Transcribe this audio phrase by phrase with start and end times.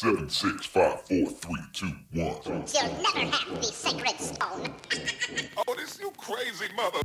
[0.00, 2.34] Seven, six, five, four, three, two, one.
[2.46, 2.62] You'll
[3.02, 4.74] never have the sacred stone.
[5.68, 7.00] Oh, this you crazy mother.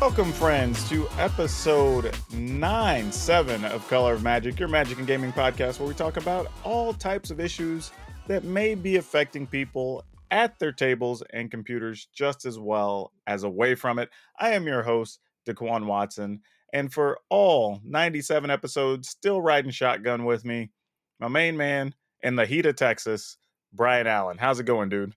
[0.00, 5.80] Welcome, friends, to episode 9 7 of Color of Magic, your magic and gaming podcast,
[5.80, 7.90] where we talk about all types of issues
[8.28, 13.74] that may be affecting people at their tables and computers just as well as away
[13.74, 14.08] from it.
[14.38, 16.40] I am your host, Daquan Watson,
[16.72, 20.70] and for all 97 episodes, still riding shotgun with me,
[21.18, 23.36] my main man in the heat of Texas,
[23.72, 24.38] Brian Allen.
[24.38, 25.14] How's it going, dude?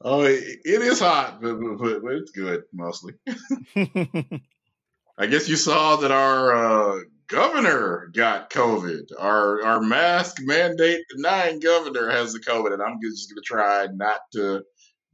[0.00, 3.14] Oh, it, it is hot, but, but, but it's good mostly.
[5.18, 9.12] I guess you saw that our uh, governor got COVID.
[9.18, 13.86] Our our mask mandate denying governor has the COVID, and I'm just going to try
[13.94, 14.62] not to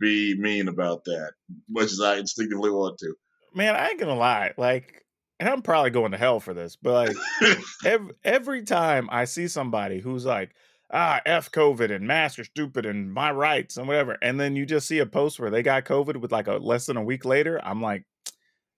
[0.01, 1.33] be mean about that,
[1.69, 3.15] much as I instinctively want to.
[3.55, 4.53] man, I ain't gonna lie.
[4.57, 5.05] Like,
[5.39, 9.49] and I'm probably going to hell for this, but like every, every time I see
[9.49, 10.55] somebody who's like,
[10.93, 14.67] ah, F COVID and masks are stupid and my rights and whatever, and then you
[14.67, 17.25] just see a post where they got COVID with like a less than a week
[17.25, 18.05] later, I'm like,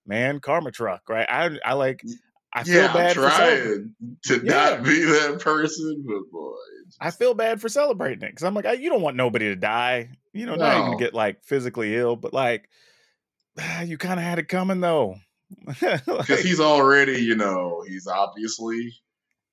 [0.07, 1.27] man, karma truck, right?
[1.29, 2.03] I I like
[2.57, 4.53] I feel yeah, I'm bad for trying to Yeah.
[4.53, 6.55] not be that person, but boy,
[6.87, 9.47] it's I feel bad for celebrating it because I'm like, I, you don't want nobody
[9.47, 10.11] to die.
[10.33, 12.69] You know, not even to get like physically ill, but like,
[13.85, 15.17] you kind of had it coming though.
[15.67, 18.95] because Like- he's already, you know, he's obviously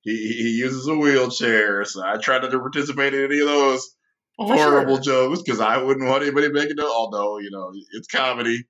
[0.00, 3.94] he he uses a wheelchair, so I try not to participate in any of those
[4.38, 5.28] oh, horrible sure.
[5.28, 6.84] jokes because I wouldn't want anybody making it.
[6.84, 8.64] Although you know it's comedy,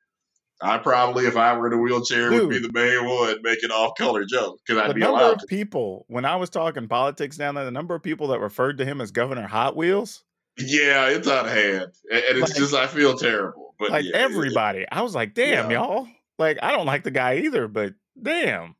[0.64, 2.72] I probably, if I were in a wheelchair, would be Dude.
[2.72, 5.46] the main one making off-color jokes because I'd the be number allowed of to.
[5.46, 8.84] people when I was talking politics down there, the number of people that referred to
[8.84, 10.24] him as Governor Hot Wheels,
[10.56, 13.74] Yeah, it's out of hand, and, and it's Like- just I feel terrible.
[13.78, 15.80] But like yeah, everybody, I was like, damn, Yeah.
[15.82, 16.08] y'all.
[16.38, 18.74] Like, I don't like the guy either, but damn.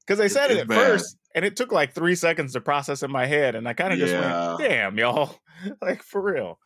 [0.00, 0.76] Because they It's- said it at bad.
[0.76, 3.92] first, and it took like three seconds to process in my head, and I kind
[3.92, 5.36] of just went, damn, y'all.
[5.82, 6.58] like, for real.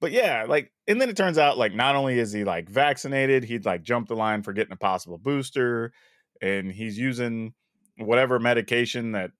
[0.00, 3.44] But yeah, like, and then it turns out, like, not only is he like vaccinated,
[3.44, 5.92] he'd like jumped the line for getting a possible booster,
[6.40, 7.52] and he's using
[7.98, 9.30] whatever medication that,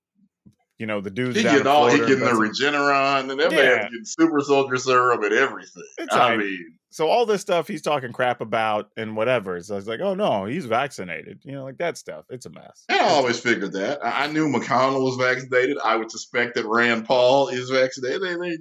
[0.79, 3.57] you know, the dudes He getting all he getting the Regeneron and that Yeah.
[3.59, 5.83] man getting super soldier serum and everything.
[5.99, 9.63] It's I like- mean, so all this stuff he's talking crap about and whatever.
[9.63, 11.41] So it's like, oh no, he's vaccinated.
[11.45, 12.25] You know, like that stuff.
[12.31, 12.85] It's a mess.
[12.91, 14.05] I always figured that.
[14.05, 15.79] I I knew McConnell was vaccinated.
[15.85, 18.23] I would suspect that Rand Paul is vaccinated.
[18.23, 18.59] They, they,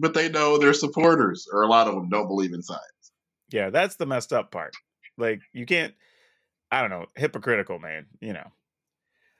[0.00, 2.82] but they know their supporters, or a lot of them, don't believe in science.
[3.50, 4.74] Yeah, that's the messed up part.
[5.16, 5.94] Like you can't.
[6.72, 8.06] I don't know, hypocritical, man.
[8.20, 8.52] You know.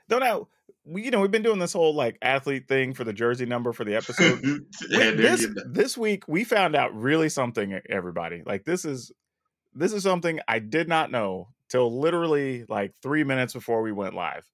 [0.08, 0.48] Don't know.
[0.84, 3.72] We, you know, we've been doing this whole like athlete thing for the jersey number
[3.72, 4.42] for the episode.
[4.92, 9.12] and this this week we found out really something everybody like this is
[9.74, 14.14] this is something i did not know till literally like three minutes before we went
[14.14, 14.44] live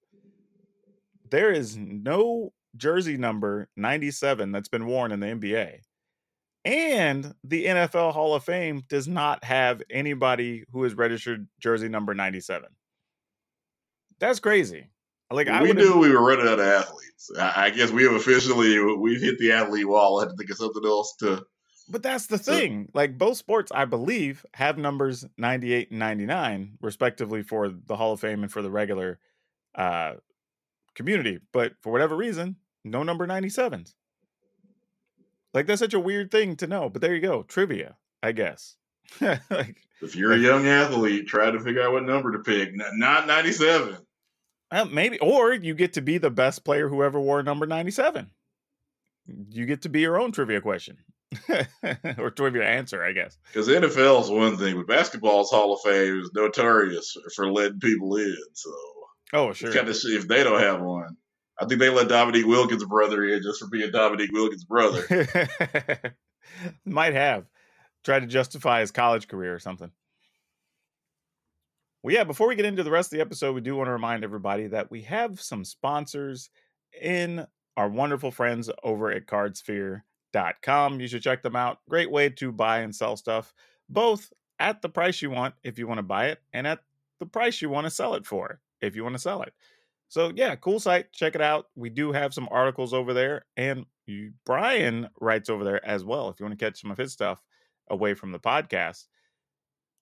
[1.31, 5.79] there is no jersey number 97 that's been worn in the nba
[6.67, 12.15] and the nfl hall of fame does not have anybody who is registered jersey number
[12.15, 12.69] 97
[14.19, 14.91] that's crazy
[15.31, 17.07] like i we knew we were running out of athletes.
[17.39, 20.19] I, guess we have officially we've hit the athlete wall.
[20.19, 21.45] I had to think of something else to.
[21.89, 22.89] But that's the thing.
[22.95, 28.21] Like both sports, I believe, have numbers 98 and 99, respectively, for the Hall of
[28.21, 29.21] Fame and for the regular
[29.77, 30.15] uh,
[30.95, 31.39] community.
[31.53, 33.95] But for whatever reason, no number 97s.
[35.57, 36.91] Like that's such a weird thing to know.
[36.91, 37.43] But there you go.
[37.43, 38.77] Trivia, I guess.
[39.21, 42.69] like If you're a young athlete, try to figure out what number to pick.
[42.69, 43.97] N- Not ninety-seven.
[44.71, 48.31] uh, maybe, or you get to be the best player who ever wore number 97.
[49.51, 50.99] You get to be your own trivia question
[52.19, 53.39] or trivia answer, I guess.
[53.53, 58.15] Because NFL is one thing, but basketball's Hall of Fame is notorious for letting people
[58.17, 58.37] in.
[58.53, 58.71] So
[59.33, 59.73] Oh, sure.
[59.73, 61.17] kind of see if they don't have one.
[61.59, 65.05] I think they let Dominique Wilkins' brother in just for being Dominique Wilkins' brother.
[66.85, 67.47] Might have
[68.05, 69.91] tried to justify his college career or something.
[72.03, 73.93] Well, yeah, before we get into the rest of the episode, we do want to
[73.93, 76.51] remind everybody that we have some sponsors
[77.03, 77.47] in
[77.77, 81.01] our wonderful friends over at cardsphere.com.
[81.01, 81.79] You should check them out.
[81.89, 83.53] Great way to buy and sell stuff,
[83.89, 86.81] both at the price you want if you want to buy it, and at
[87.19, 89.53] the price you want to sell it for if you want to sell it.
[90.09, 91.13] So yeah, cool site.
[91.13, 91.67] Check it out.
[91.75, 93.85] We do have some articles over there, and
[94.45, 96.29] Brian writes over there as well.
[96.29, 97.43] If you want to catch some of his stuff
[97.91, 99.07] away from the podcast,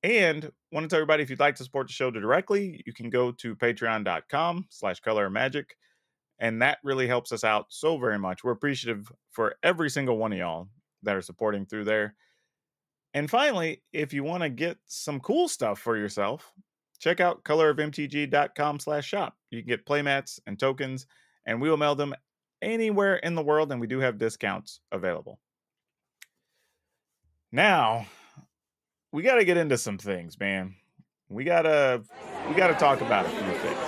[0.03, 3.09] and want to tell everybody if you'd like to support the show directly, you can
[3.09, 5.77] go to Patreon.com/slash Color Magic,
[6.39, 8.45] and that really helps us out so very much.
[8.45, 10.69] We're appreciative for every single one of y'all
[11.03, 12.15] that are supporting through there.
[13.15, 16.53] And finally, if you want to get some cool stuff for yourself,
[17.05, 19.37] check out colorofmtg.com slash shop.
[19.51, 21.07] You can get playmats and tokens,
[21.45, 22.15] and we will mail them
[22.63, 25.39] anywhere in the world, and we do have discounts available.
[27.53, 28.07] Now,
[29.13, 30.77] we got to get into some things, man.
[31.29, 32.03] We gotta
[32.49, 33.79] we gotta talk about a few things.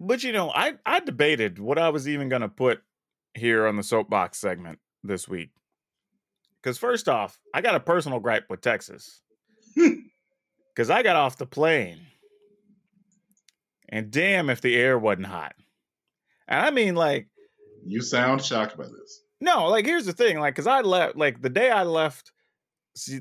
[0.00, 2.82] But you know, I I debated what I was even gonna put
[3.34, 5.50] here on the soapbox segment this week.
[6.62, 9.20] Because first off, I got a personal gripe with Texas.
[10.74, 11.98] Because I got off the plane,
[13.88, 15.54] and damn if the air wasn't hot.
[16.46, 17.26] And I mean, like,
[17.84, 19.22] You sound shocked by this.
[19.40, 22.30] no, like here's the thing, like, because I left, like the day I left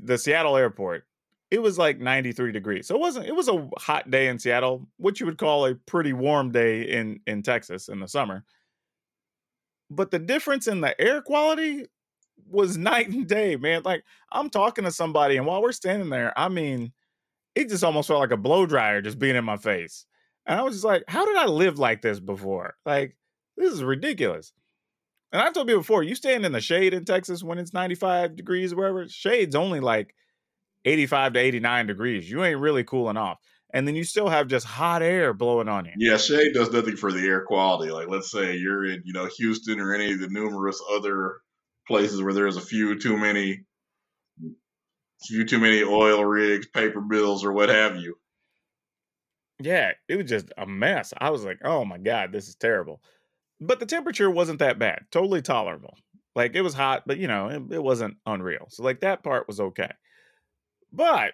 [0.04, 1.06] the Seattle airport,
[1.50, 2.88] it was like 93 degrees.
[2.88, 3.26] So it wasn't.
[3.26, 6.84] It was a hot day in Seattle, what you would call a pretty warm day
[6.84, 8.44] in in Texas in the summer.
[9.90, 11.88] But the difference in the air quality
[12.50, 13.82] was night and day, man.
[13.84, 16.92] Like I'm talking to somebody, and while we're standing there, I mean,
[17.56, 20.06] it just almost felt like a blow dryer just being in my face.
[20.46, 22.76] And I was just like, how did I live like this before?
[22.86, 23.18] Like,
[23.58, 24.54] this is ridiculous.
[25.32, 28.36] And I've told you before, you stand in the shade in Texas when it's 95
[28.36, 30.16] degrees wherever, shade's only like
[30.86, 32.30] 85 to 89 degrees.
[32.30, 33.40] You ain't really cooling off.
[33.74, 35.92] And then you still have just hot air blowing on you.
[35.98, 37.92] Yeah, shade does nothing for the air quality.
[37.92, 41.42] Like, let's say you're in, you know, Houston or any of the numerous other
[41.88, 43.66] places where there's a few too many,
[45.26, 48.16] few too many oil rigs, paper bills, or what have you.
[49.60, 51.14] Yeah, it was just a mess.
[51.18, 53.02] I was like, oh my God, this is terrible.
[53.60, 55.98] But the temperature wasn't that bad, totally tolerable.
[56.36, 58.68] Like it was hot, but you know, it, it wasn't unreal.
[58.70, 59.92] So, like, that part was okay.
[60.94, 61.34] But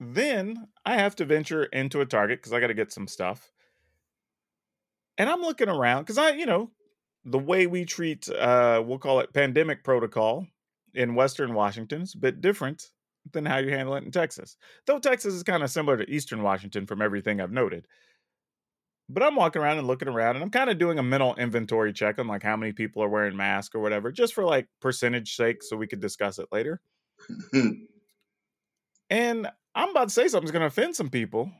[0.00, 3.50] then I have to venture into a Target because I got to get some stuff.
[5.18, 6.70] And I'm looking around because I, you know,
[7.24, 10.46] the way we treat, uh, we'll call it pandemic protocol
[10.94, 12.90] in Western Washington is a bit different
[13.32, 14.56] than how you handle it in Texas.
[14.86, 17.86] Though Texas is kind of similar to Eastern Washington from everything I've noted.
[19.08, 21.92] But I'm walking around and looking around and I'm kind of doing a mental inventory
[21.92, 25.36] check on like how many people are wearing masks or whatever, just for like percentage
[25.36, 26.80] sake so we could discuss it later.
[29.12, 31.52] And I'm about to say something's going to offend some people.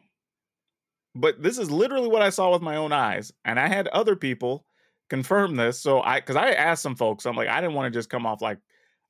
[1.15, 3.31] But this is literally what I saw with my own eyes.
[3.45, 4.65] And I had other people
[5.13, 5.79] confirm this.
[5.79, 8.25] So I, because I asked some folks, I'm like, I didn't want to just come
[8.25, 8.57] off like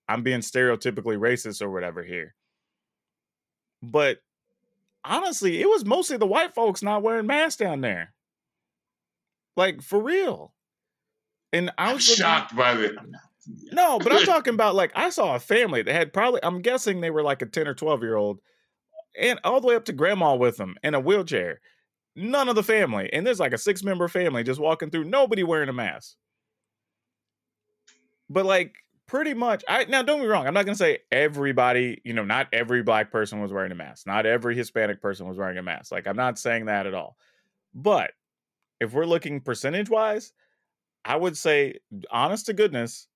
[0.09, 2.35] I'm being stereotypically racist or whatever here.
[3.85, 4.19] But
[5.05, 8.13] honestly, it was mostly the white folks not wearing masks down there.
[9.57, 10.53] Like for real.
[11.53, 12.97] And I was looking- shocked by the.
[13.71, 17.01] no, but I'm talking about like I saw a family that had probably I'm guessing
[17.01, 18.41] they were like a 10 or 12 year old
[19.17, 21.61] and all the way up to grandma with them in a wheelchair.
[22.15, 23.11] None of the family.
[23.13, 26.17] And there's like a six member family just walking through, nobody wearing a mask.
[28.29, 28.75] But like
[29.07, 30.47] pretty much I now don't be wrong.
[30.47, 34.07] I'm not gonna say everybody, you know, not every black person was wearing a mask.
[34.07, 35.93] Not every Hispanic person was wearing a mask.
[35.93, 37.17] Like I'm not saying that at all.
[37.75, 38.13] But
[38.81, 40.33] if we're looking percentage wise,
[41.05, 41.79] I would say
[42.11, 43.09] honest to goodness,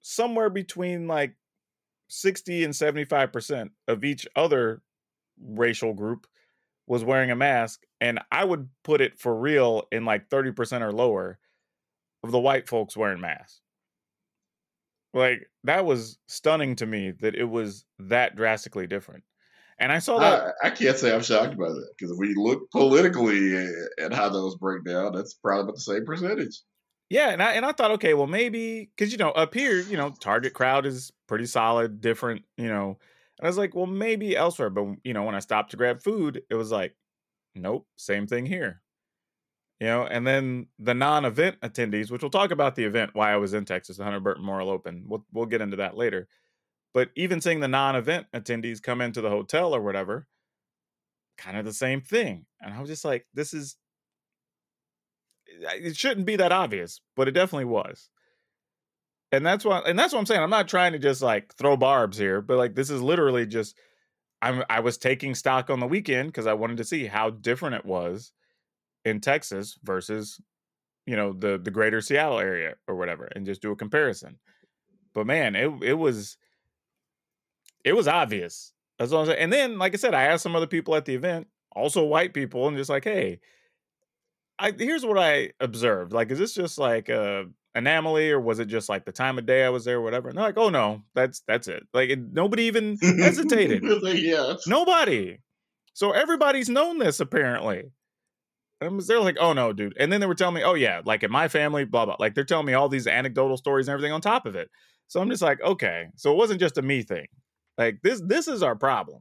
[0.00, 1.34] somewhere between like
[2.08, 4.82] 60 and 75% of each other
[5.40, 6.26] racial group
[6.86, 7.85] was wearing a mask.
[8.00, 11.38] And I would put it for real in like 30% or lower
[12.22, 13.60] of the white folks wearing masks.
[15.14, 19.24] Like that was stunning to me that it was that drastically different.
[19.78, 22.34] And I saw that I, I can't say I'm shocked by that because if we
[22.34, 26.60] look politically eh, at how those break down, that's probably about the same percentage.
[27.08, 29.96] Yeah, and I and I thought, okay, well maybe because you know up here, you
[29.96, 32.98] know, target crowd is pretty solid, different, you know.
[33.38, 36.02] And I was like, well, maybe elsewhere, but you know, when I stopped to grab
[36.02, 36.94] food, it was like,
[37.56, 38.82] nope, same thing here.
[39.80, 43.36] You know, and then the non-event attendees, which we'll talk about the event why I
[43.36, 45.04] was in Texas, the Hunter Burton Memorial Open.
[45.06, 46.28] We'll we'll get into that later.
[46.94, 50.26] But even seeing the non-event attendees come into the hotel or whatever,
[51.36, 52.46] kind of the same thing.
[52.60, 53.76] And I was just like, this is
[55.46, 58.08] it shouldn't be that obvious, but it definitely was.
[59.32, 60.42] And that's why and that's what I'm saying.
[60.42, 63.76] I'm not trying to just like throw barbs here, but like this is literally just
[64.42, 67.76] I'm I was taking stock on the weekend because I wanted to see how different
[67.76, 68.32] it was
[69.04, 70.40] in Texas versus
[71.06, 74.38] you know the the greater Seattle area or whatever and just do a comparison.
[75.14, 76.36] But man, it it was
[77.84, 78.72] it was obvious.
[78.98, 79.38] That's what saying.
[79.38, 82.34] And then, like I said, I asked some other people at the event, also white
[82.34, 83.40] people, and just like, hey,
[84.58, 86.12] I here's what I observed.
[86.12, 89.46] Like, is this just like a anomaly, or was it just like the time of
[89.46, 90.28] day I was there, or whatever?
[90.28, 91.84] And they're like, oh no, that's that's it.
[91.92, 93.82] Like, it, nobody even hesitated.
[94.02, 95.38] Like, yeah, Nobody.
[95.94, 97.84] So everybody's known this apparently.
[98.80, 99.96] And they're like, oh no, dude.
[99.98, 102.16] And then they were telling me, oh yeah, like in my family, blah blah.
[102.18, 104.68] Like they're telling me all these anecdotal stories and everything on top of it.
[105.08, 107.26] So I'm just like, okay, so it wasn't just a me thing.
[107.78, 109.20] Like this, this is our problem.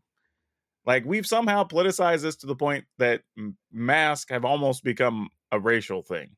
[0.85, 3.21] Like we've somehow politicized this to the point that
[3.71, 6.31] masks have almost become a racial thing.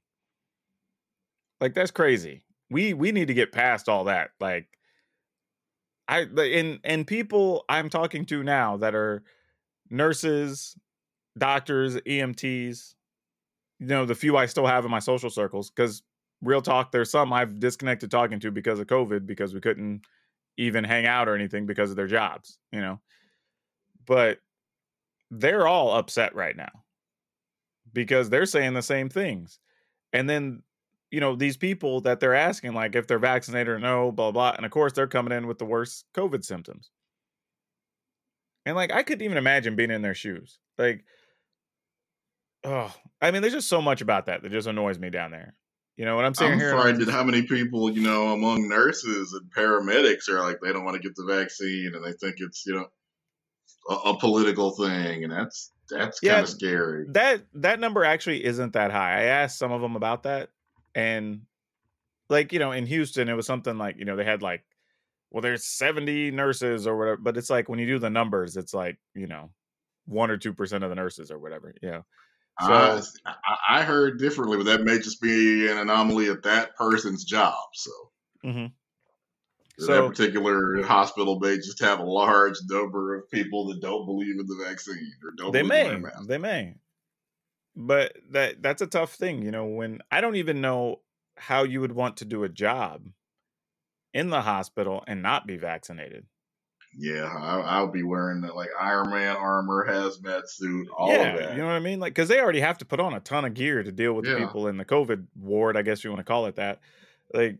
[1.60, 2.44] Like that's crazy.
[2.70, 4.32] We we need to get past all that.
[4.40, 4.68] Like
[6.08, 9.24] I and and people I'm talking to now that are
[9.90, 10.76] nurses,
[11.38, 12.96] doctors, EMTs,
[13.80, 16.04] you know, the few I still have in my social circles cuz
[16.42, 20.02] real talk there's some I've disconnected talking to because of COVID because we couldn't
[20.58, 23.00] even hang out or anything because of their jobs, you know.
[24.06, 24.40] But
[25.32, 26.84] they're all upset right now
[27.94, 29.60] because they're saying the same things.
[30.14, 30.64] And then,
[31.12, 34.54] you know, these people that they're asking, like if they're vaccinated or no, blah, blah.
[34.56, 36.92] And of course, they're coming in with the worst COVID symptoms.
[38.66, 40.60] And like, I couldn't even imagine being in their shoes.
[40.78, 41.06] Like,
[42.64, 45.56] oh, I mean, there's just so much about that that just annoys me down there.
[45.96, 49.50] You know, what I'm saying I'm frightened how many people, you know, among nurses and
[49.52, 52.76] paramedics are like they don't want to get the vaccine and they think it's, you
[52.76, 52.86] know,
[53.90, 57.06] a, a political thing, and that's that's Yeah, kind of scary.
[57.14, 59.22] that that number actually isn't that high.
[59.22, 60.50] I asked some of them about that,
[60.98, 61.42] and
[62.28, 64.64] like you know, in Houston, it was something like you know they had like,
[65.30, 68.74] well, there's 70 nurses or whatever, but it's like when you do the numbers, it's
[68.74, 69.52] like you know,
[70.06, 71.74] one or two percent of the nurses or whatever.
[71.84, 72.06] You know,
[72.60, 73.36] I, so I
[73.70, 77.54] I heard differently, but that may just be an anomaly at that person's job.
[77.76, 77.92] So,
[78.44, 78.72] mhm.
[79.78, 84.48] that particular hospital may just have a large number of people that don't believe in
[84.48, 86.74] the vaccine or don't they may, they may,
[87.78, 89.44] but that that's a tough thing.
[89.44, 91.02] You know, when I don't even know
[91.38, 93.08] how you would want to do a job
[94.14, 96.26] in the hospital and not be vaccinated.
[96.98, 101.40] Yeah, I, I'll be wearing the, like Iron Man armor, hazmat suit, all yeah, of
[101.40, 101.52] that.
[101.52, 102.00] you know what I mean?
[102.00, 104.26] Like, because they already have to put on a ton of gear to deal with
[104.26, 106.80] the people in the COVID ward, I guess you want to call it that.
[107.32, 107.60] Like,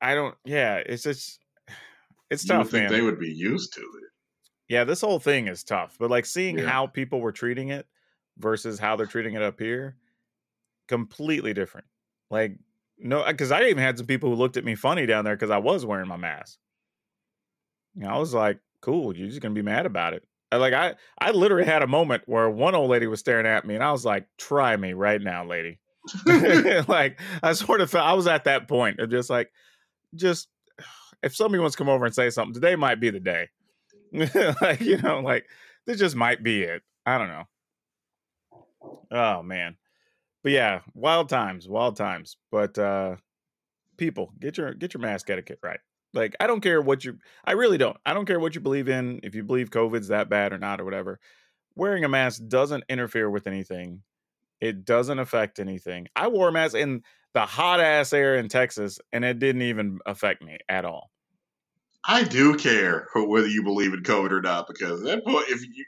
[0.00, 0.34] I don't.
[0.46, 1.40] Yeah, it's just,
[2.30, 2.92] it's you tough, think man.
[2.92, 4.08] they would be used to it.
[4.68, 5.96] yeah, this whole thing is tough.
[5.98, 6.66] But like seeing Yeah.
[6.68, 7.86] how people were treating it
[8.38, 9.96] versus how they're treating it up here,
[10.88, 11.86] completely different.
[12.30, 12.56] Like,
[12.98, 15.34] no, uh, because I even had some people who looked at me funny down there
[15.34, 16.58] because I was wearing my mask.
[17.94, 20.94] You know, I was like, "Cool, you're just gonna be mad about it." Like I,
[21.18, 23.92] I literally had a moment where one old lady was staring at me, and I
[23.92, 25.78] was like, "Try me right now, lady."
[26.88, 29.50] like I sort of felt I was at that point of just like,
[30.14, 30.48] just
[31.22, 33.48] if somebody wants to come over and say something, today might be the day.
[34.60, 35.46] like you know, like
[35.86, 36.82] this just might be it.
[37.04, 37.44] I don't know.
[39.10, 39.76] Oh man,
[40.42, 42.36] but yeah, wild times, wild times.
[42.50, 43.16] But uh
[43.96, 45.80] people, get your get your mask etiquette right.
[46.14, 47.96] Like I don't care what you, I really don't.
[48.04, 49.20] I don't care what you believe in.
[49.22, 51.18] If you believe COVID's that bad or not or whatever,
[51.74, 54.02] wearing a mask doesn't interfere with anything.
[54.60, 56.08] It doesn't affect anything.
[56.14, 57.02] I wore a mask in
[57.34, 61.10] the hot ass air in Texas, and it didn't even affect me at all.
[62.04, 65.62] I do care whether you believe in COVID or not because at that point, if
[65.62, 65.84] you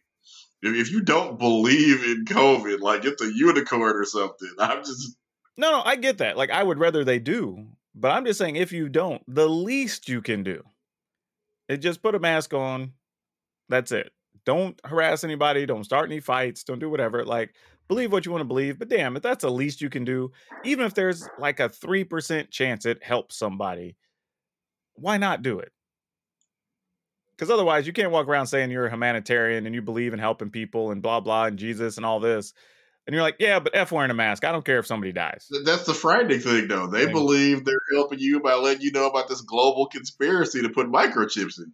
[0.63, 5.17] if, you don't believe in COVID, like it's a unicorn or something, I'm just
[5.57, 6.37] No, no, I get that.
[6.37, 10.09] Like, I would rather they do, but I'm just saying, if you don't, the least
[10.09, 10.63] you can do
[11.69, 12.93] is just put a mask on.
[13.69, 14.13] That's it.
[14.45, 15.65] Don't harass anybody.
[15.65, 16.65] Don't start any fights.
[16.65, 17.25] Don't do whatever.
[17.25, 17.55] Like,
[17.89, 18.79] believe what you want to believe.
[18.79, 20.33] But damn, if that's the least you can do,
[20.65, 23.97] even if there's like a 3% chance it helps somebody,
[24.95, 25.73] why not do it?
[27.37, 30.51] Because otherwise, you can't walk around saying you're a humanitarian and you believe in helping
[30.51, 32.53] people and blah, blah, and Jesus and all this.
[33.07, 34.45] And you're like, yeah, but F wearing a mask.
[34.45, 35.49] I don't care if somebody dies.
[35.65, 36.87] that's the frightening thing though.
[36.87, 40.87] They believe they're helping you by letting you know about this global conspiracy to put
[40.87, 41.73] microchips in,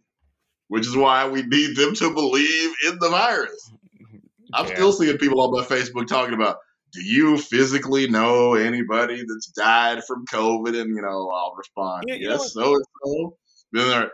[0.69, 3.71] which is why we need them to believe in the virus.
[4.55, 4.75] I'm Yeah.
[4.75, 6.57] still seeing people on my Facebook talking about,
[6.93, 10.81] do you physically know anybody that's died from COVID?
[10.81, 13.37] And, you know, I'll respond, Yeah, yes, so and so.
[13.73, 14.11] Then they're,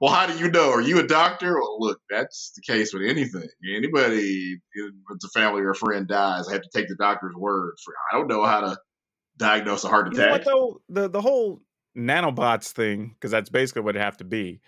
[0.00, 0.70] well, how do you know?
[0.70, 1.54] Are you a doctor?
[1.54, 3.48] Well, look, that's the case with anything.
[3.76, 4.92] Anybody, if
[5.24, 8.18] a family or a friend dies, I have to take the doctor's word for I
[8.18, 8.78] don't know how to
[9.38, 10.46] diagnose a heart You know what attack.
[10.46, 10.80] though?
[10.88, 11.62] The the whole
[11.96, 14.60] nanobots thing, because that's basically what it have to be.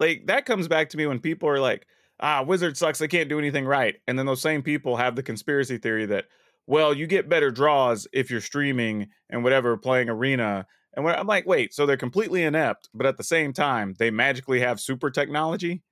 [0.00, 1.86] Like that comes back to me when people are like,
[2.20, 2.98] "Ah, Wizard sucks.
[2.98, 6.26] They can't do anything right," and then those same people have the conspiracy theory that,
[6.66, 10.66] well, you get better draws if you're streaming and whatever, playing arena.
[10.96, 14.60] And I'm like, wait, so they're completely inept, but at the same time, they magically
[14.60, 15.82] have super technology.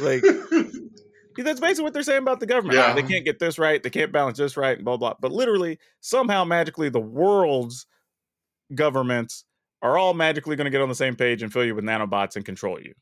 [0.00, 0.22] Like
[1.38, 2.80] Yeah, that's basically what they're saying about the government.
[2.80, 3.80] Ah, they can't get this right.
[3.80, 5.14] They can't balance this right, and blah blah.
[5.20, 7.86] But literally, somehow, magically, the world's
[8.74, 9.44] governments
[9.80, 12.34] are all magically going to get on the same page and fill you with nanobots
[12.34, 12.92] and control you.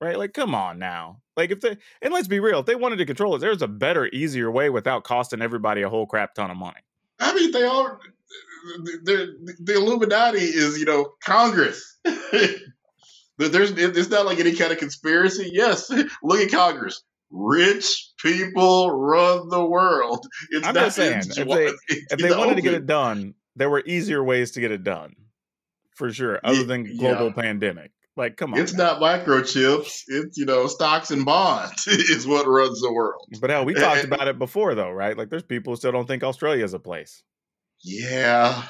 [0.00, 0.16] right?
[0.16, 1.18] Like, come on now.
[1.36, 3.68] Like, if they and let's be real, if they wanted to control it, there's a
[3.68, 6.80] better, easier way without costing everybody a whole crap ton of money.
[7.22, 7.98] I mean, they all
[9.04, 11.98] the, the Illuminati is you know Congress.
[13.38, 15.50] There's it's not like any kind of conspiracy.
[15.52, 15.90] Yes,
[16.22, 17.02] look at Congress.
[17.30, 20.26] Rich people run the world.
[20.50, 21.72] It's I'm not just saying, if they
[22.10, 25.14] if they wanted to get it done, there were easier ways to get it done,
[25.94, 27.42] for sure, other than global yeah.
[27.42, 27.90] pandemic.
[28.16, 28.60] Like, come on.
[28.60, 28.98] It's now.
[28.98, 30.02] not microchips.
[30.06, 33.24] It's you know stocks and bonds is what runs the world.
[33.40, 35.16] But hell, we talked about it before, though, right?
[35.16, 37.22] Like, there's people who still don't think Australia is a place.
[37.84, 38.64] Yeah,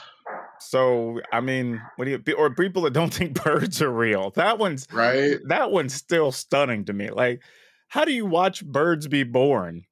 [0.61, 4.31] So, I mean, what do you, or people that don't think birds are real?
[4.37, 5.39] That one's right.
[5.49, 7.11] that one's still stunning to me.
[7.11, 7.43] Like,
[7.89, 9.85] how do you watch birds be born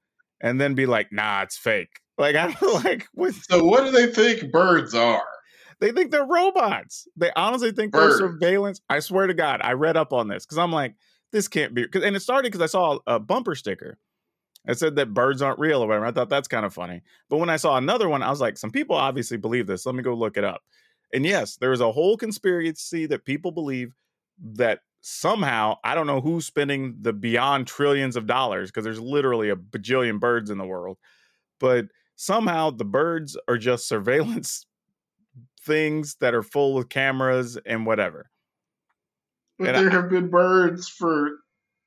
[0.43, 2.01] and then be like, nah, it's fake?
[2.17, 5.25] Like, I don't like what So what do they think birds are?
[5.81, 7.09] They think they're robots.
[7.17, 8.19] They honestly think Birds.
[8.19, 8.81] they're surveillance.
[8.89, 10.95] I swear to God, I read up on this because I'm like,
[11.33, 11.87] this can't be.
[11.95, 13.99] And it started because I saw a bumper sticker.
[14.69, 16.05] It said that birds aren't real or whatever.
[16.07, 17.01] I thought that's kind of funny.
[17.31, 19.87] But when I saw another one, I was like, some people obviously believe this.
[19.87, 20.61] Let me go look it up.
[21.15, 23.95] And yes, there is a whole conspiracy that people believe
[24.55, 29.49] that somehow, I don't know who's spending the beyond trillions of dollars because there's literally
[29.49, 30.99] a bajillion birds in the world,
[31.59, 34.67] but somehow the birds are just surveillance
[35.65, 38.31] things that are full of cameras and whatever.
[39.59, 41.31] But And I- there have been birds for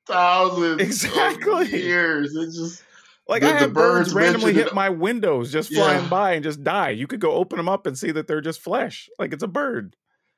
[0.07, 1.63] thousands Exactly.
[1.65, 2.35] of years.
[2.35, 2.83] It's just
[3.27, 6.09] Like The- I have birds, birds randomly hit my windows just flying Yeah.
[6.09, 6.89] by and just die.
[6.89, 9.09] You could go open them up and see that they're just flesh.
[9.17, 9.95] Like it's a bird.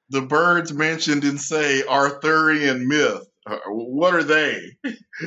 [0.09, 3.27] the birds mentioned in say Arthurian myth.
[3.45, 4.59] Uh, What are they?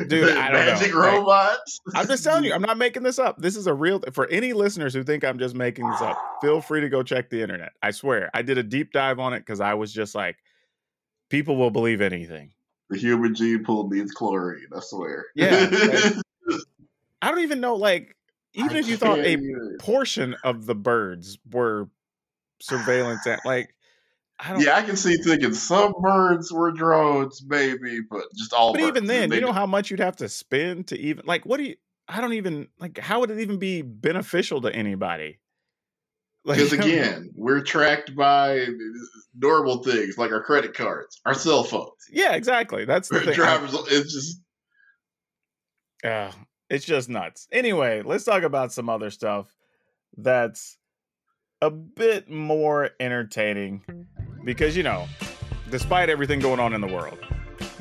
[0.08, 0.98] Dude, I don't Magic know.
[1.00, 1.80] Like, robots?
[1.94, 3.38] I'm just telling you, I'm not making this up.
[3.38, 6.18] This is a real for any listeners who think I'm just making this up.
[6.40, 7.72] Feel free to go check the internet.
[7.82, 8.30] I swear.
[8.34, 10.36] I did a deep dive on it because I was just like,
[11.30, 12.52] people will believe anything.
[12.90, 14.66] the human gene pool needs chlorine.
[14.74, 15.26] I swear.
[15.36, 15.68] Yeah,
[16.48, 16.58] like,
[17.22, 18.16] I don't even know, like,
[18.54, 19.36] even I if you thought a
[19.78, 21.88] portion of the birds were
[22.60, 23.72] surveillance at like
[24.40, 28.72] I don't yeah, I can see thinking some birds were drones, maybe, but just all.
[28.72, 28.88] but birds.
[28.88, 31.64] even then, you know how much you'd have to spend to even like what do
[31.64, 31.76] you
[32.08, 35.38] I don't even like how would it even be beneficial to anybody?
[36.44, 38.64] Like Because again, we're tracked by
[39.36, 41.90] normal things like our credit cards, our cell phones.
[42.10, 42.84] yeah, exactly.
[42.86, 43.32] That's the.
[43.34, 44.40] Drivers, it's just
[46.02, 46.30] Uh,
[46.70, 47.48] it's just nuts.
[47.52, 49.54] Anyway, let's talk about some other stuff
[50.16, 50.78] that's
[51.60, 53.82] a bit more entertaining
[54.44, 55.06] because, you know,
[55.70, 57.18] despite everything going on in the world,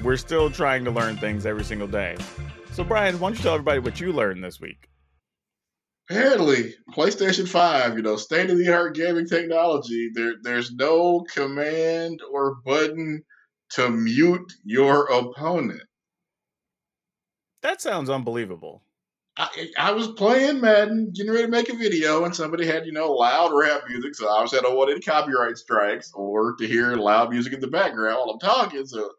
[0.04, 2.17] we're still trying to learn things every single day.
[2.72, 4.89] So, Brian, why don't you tell everybody what you learned this week?
[6.10, 7.96] apparently PlayStation Five.
[7.96, 10.10] You know, state of the art gaming technology.
[10.13, 13.24] There, there's no command or button
[13.72, 15.84] to mute your opponent.
[17.62, 18.84] That sounds unbelievable.
[19.38, 22.91] I, I was playing Madden, getting ready to make a video, and somebody had, you
[22.91, 24.15] know, loud rap music.
[24.15, 27.67] So obviously I don't want any copyright strikes or to hear loud music in the
[27.67, 28.86] background while I'm talking.
[28.88, 29.12] So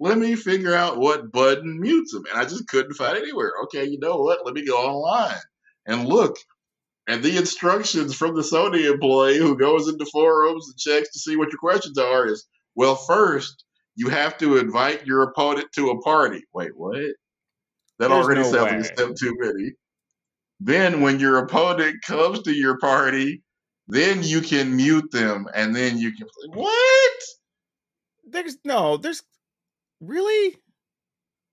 [0.00, 2.24] let me figure out what button mutes them.
[2.30, 3.52] And I just couldn't find anywhere.
[3.64, 4.46] Okay, you know what?
[4.46, 5.40] Let me go online
[5.86, 6.36] and look.
[7.06, 11.36] And the instructions from the Sony employee who goes into forums and checks to see
[11.36, 16.00] what your questions are is, well, first, you have to invite your opponent to a
[16.00, 16.42] party.
[16.52, 16.96] Wait, what?
[17.98, 19.72] That There's already no sounds like a step too many.
[20.60, 23.42] Then, when your opponent comes to your party,
[23.88, 26.26] then you can mute them, and then you can.
[26.52, 27.12] What?
[28.28, 29.22] There's no, there's
[30.00, 30.56] really,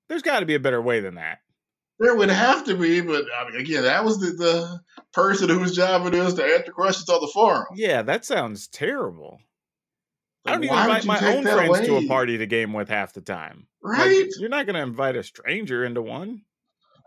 [0.09, 1.39] there's got to be a better way than that.
[1.99, 4.79] There would have to be, but I mean, again, that was the, the
[5.13, 7.67] person whose job it is to answer questions on the forum.
[7.75, 9.39] Yeah, that sounds terrible.
[10.45, 13.21] I don't even invite my own friends to a party to game with half the
[13.21, 13.67] time.
[13.81, 14.27] Like, right?
[14.39, 16.41] you're not going to invite a stranger into one.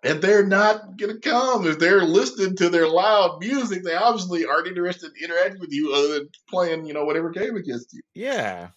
[0.05, 3.83] and they're not gonna come if they're listening to their loud music.
[3.83, 7.57] They obviously aren't interested in interacting with you other than playing, you know, whatever game
[7.57, 8.03] against you.
[8.15, 8.69] Yeah.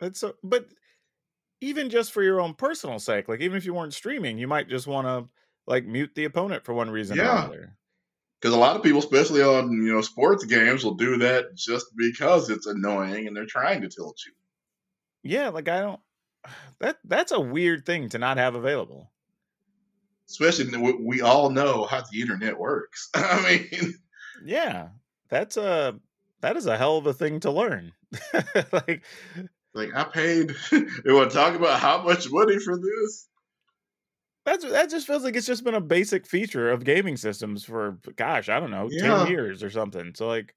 [0.00, 0.66] That's so, but
[1.60, 4.68] even just for your own personal sake, like even if you weren't streaming, you might
[4.68, 5.28] just want to
[5.66, 7.76] like mute the opponent for one reason or another.
[8.40, 11.86] Because a lot of people, especially on you know sports games, will do that just
[11.96, 14.32] because it's annoying and they're trying to tilt you.
[15.22, 16.00] Yeah, like I don't.
[16.78, 19.10] That that's a weird thing to not have available.
[20.28, 23.08] Especially we- we all know how the internet works.
[23.14, 23.94] I mean,
[24.44, 24.88] Yeah,
[25.30, 25.98] that's a
[26.42, 27.92] that is a hell of a thing to learn.
[28.72, 29.04] like
[29.74, 30.50] like I paid.
[30.70, 33.28] they want to talk about how much money for this?
[34.46, 37.98] That's that just feels like it's just been a basic feature of gaming systems for
[38.16, 39.24] gosh, I don't know, Yeah.
[39.24, 40.14] ten years or something.
[40.16, 40.54] So like,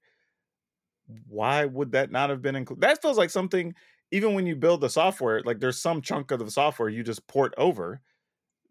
[1.28, 2.82] why would that not have been included?
[2.82, 3.74] That feels like something
[4.12, 7.26] even when you build the software, like there's some chunk of the software you just
[7.28, 8.00] port over.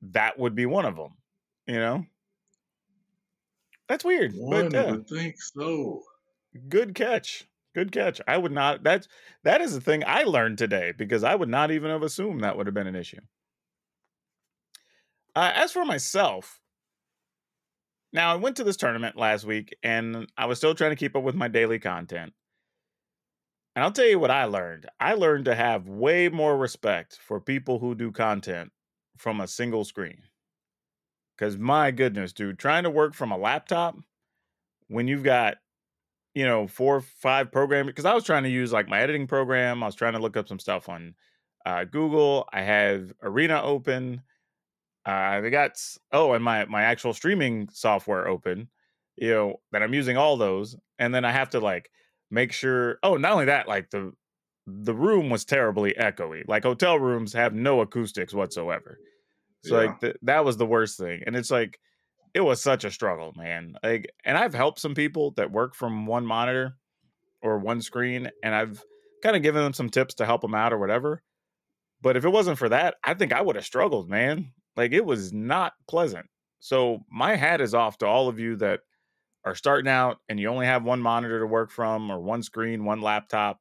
[0.01, 1.17] That would be one of them.
[1.67, 2.05] You know,
[3.87, 4.33] that's weird.
[4.33, 6.03] One but yeah, would think so.
[6.67, 7.45] good catch.
[7.75, 8.19] Good catch.
[8.27, 8.83] I would not.
[8.83, 9.07] That's
[9.43, 12.57] that is the thing I learned today because I would not even have assumed that
[12.57, 13.21] would have been an issue.
[15.35, 16.59] Uh, as for myself,
[18.11, 21.15] now I went to this tournament last week and I was still trying to keep
[21.15, 22.33] up with my daily content.
[23.75, 24.87] And I'll tell you what I learned.
[24.99, 28.71] I learned to have way more respect for people who do content
[29.17, 30.23] from a single screen.
[31.37, 33.95] Because my goodness, dude, trying to work from a laptop
[34.87, 35.57] when you've got,
[36.33, 37.87] you know, four or five programs.
[37.87, 40.35] Because I was trying to use like my editing program, I was trying to look
[40.35, 41.13] up some stuff on
[41.65, 42.49] uh, Google.
[42.51, 44.23] I have Arena open.
[45.07, 45.77] Uh, I got
[46.11, 48.69] oh, and my my actual streaming software open.
[49.17, 51.89] You know that I'm using all those, and then I have to like
[52.31, 52.99] make sure.
[53.03, 54.13] Oh, not only that, like the
[54.67, 56.43] the room was terribly echoey.
[56.47, 58.99] Like hotel rooms have no acoustics whatsoever.
[59.63, 59.77] So Yeah.
[59.77, 61.79] like th- that was the worst thing, and it's like
[62.33, 63.75] it was such a struggle, man.
[63.83, 66.77] Like, and I've helped some people that work from one monitor
[67.41, 68.83] or one screen, and I've
[69.23, 71.23] kind of given them some tips to help them out or whatever.
[72.01, 74.53] But if it wasn't for that, I think I would have struggled, man.
[74.79, 76.25] Like it was not pleasant.
[76.61, 78.79] So my hat is off to all of you that
[79.43, 82.85] are starting out and you only have one monitor to work from or one screen,
[82.85, 83.59] one laptop.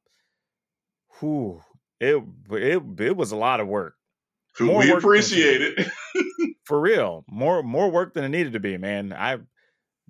[1.19, 1.61] Whew,
[1.99, 3.95] it it it was a lot of work
[4.61, 5.91] More we work appreciate it.
[6.63, 7.25] for real.
[7.29, 9.11] More more work than it needed to be, man.
[9.11, 9.39] I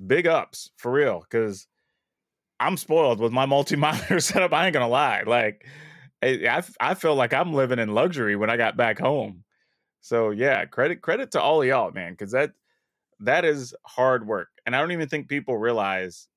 [0.06, 1.66] big ups for real because
[2.60, 4.54] I'm spoiled with my multi monitor setup.
[4.54, 5.24] I ain't gonna lie.
[5.26, 5.66] Like
[6.22, 9.44] I I feel like I'm living in luxury when I got back home.
[10.02, 12.52] So yeah, credit credit to all of y'all, man, because that
[13.22, 16.28] that is hard work, and I don't even think people realize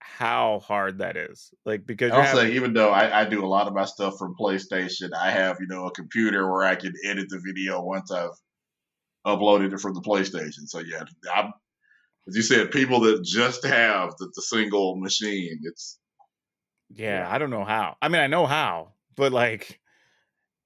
[0.00, 1.52] how hard that is.
[1.64, 4.18] Like because I'll having, say, even though I, I do a lot of my stuff
[4.18, 8.10] from PlayStation, I have you know a computer where I can edit the video once
[8.10, 8.30] I've
[9.26, 10.66] uploaded it from the PlayStation.
[10.66, 11.02] So yeah,
[11.34, 11.52] I'm,
[12.26, 15.98] as you said, people that just have the, the single machine, it's
[16.90, 17.96] Yeah, I don't know how.
[18.00, 19.80] I mean, I know how, but like,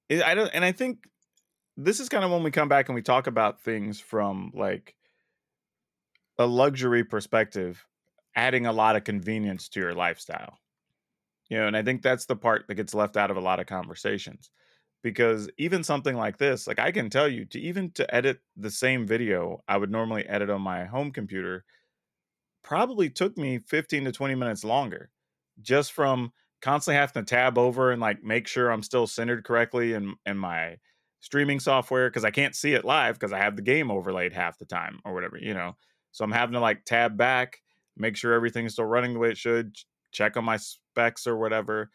[0.09, 0.49] it, I don't.
[0.53, 1.07] And I think
[1.77, 4.95] this is kind of when we come back and we talk about things from like
[6.37, 7.85] a luxury perspective,
[8.35, 10.59] adding a lot of convenience to your lifestyle.
[11.49, 13.59] You know, and I think that's the part that gets left out of a lot
[13.59, 14.49] of conversations
[15.03, 18.71] because even something like this, like I can tell you to even to edit the
[18.71, 21.65] same video I would normally edit on my home computer
[22.63, 25.11] probably took me 15 to 20 minutes longer
[25.61, 26.31] just from
[26.61, 30.37] constantly having to tab over and like make sure I'm still centered correctly and in
[30.37, 30.77] my
[31.23, 34.57] streaming software because I can't see it live because I have the game overlaid half
[34.57, 35.77] the time or whatever, you know.
[36.11, 37.61] So I'm having to like tab back,
[37.95, 39.73] make sure everything's still running the way it should,
[40.11, 41.89] check on my specs or whatever.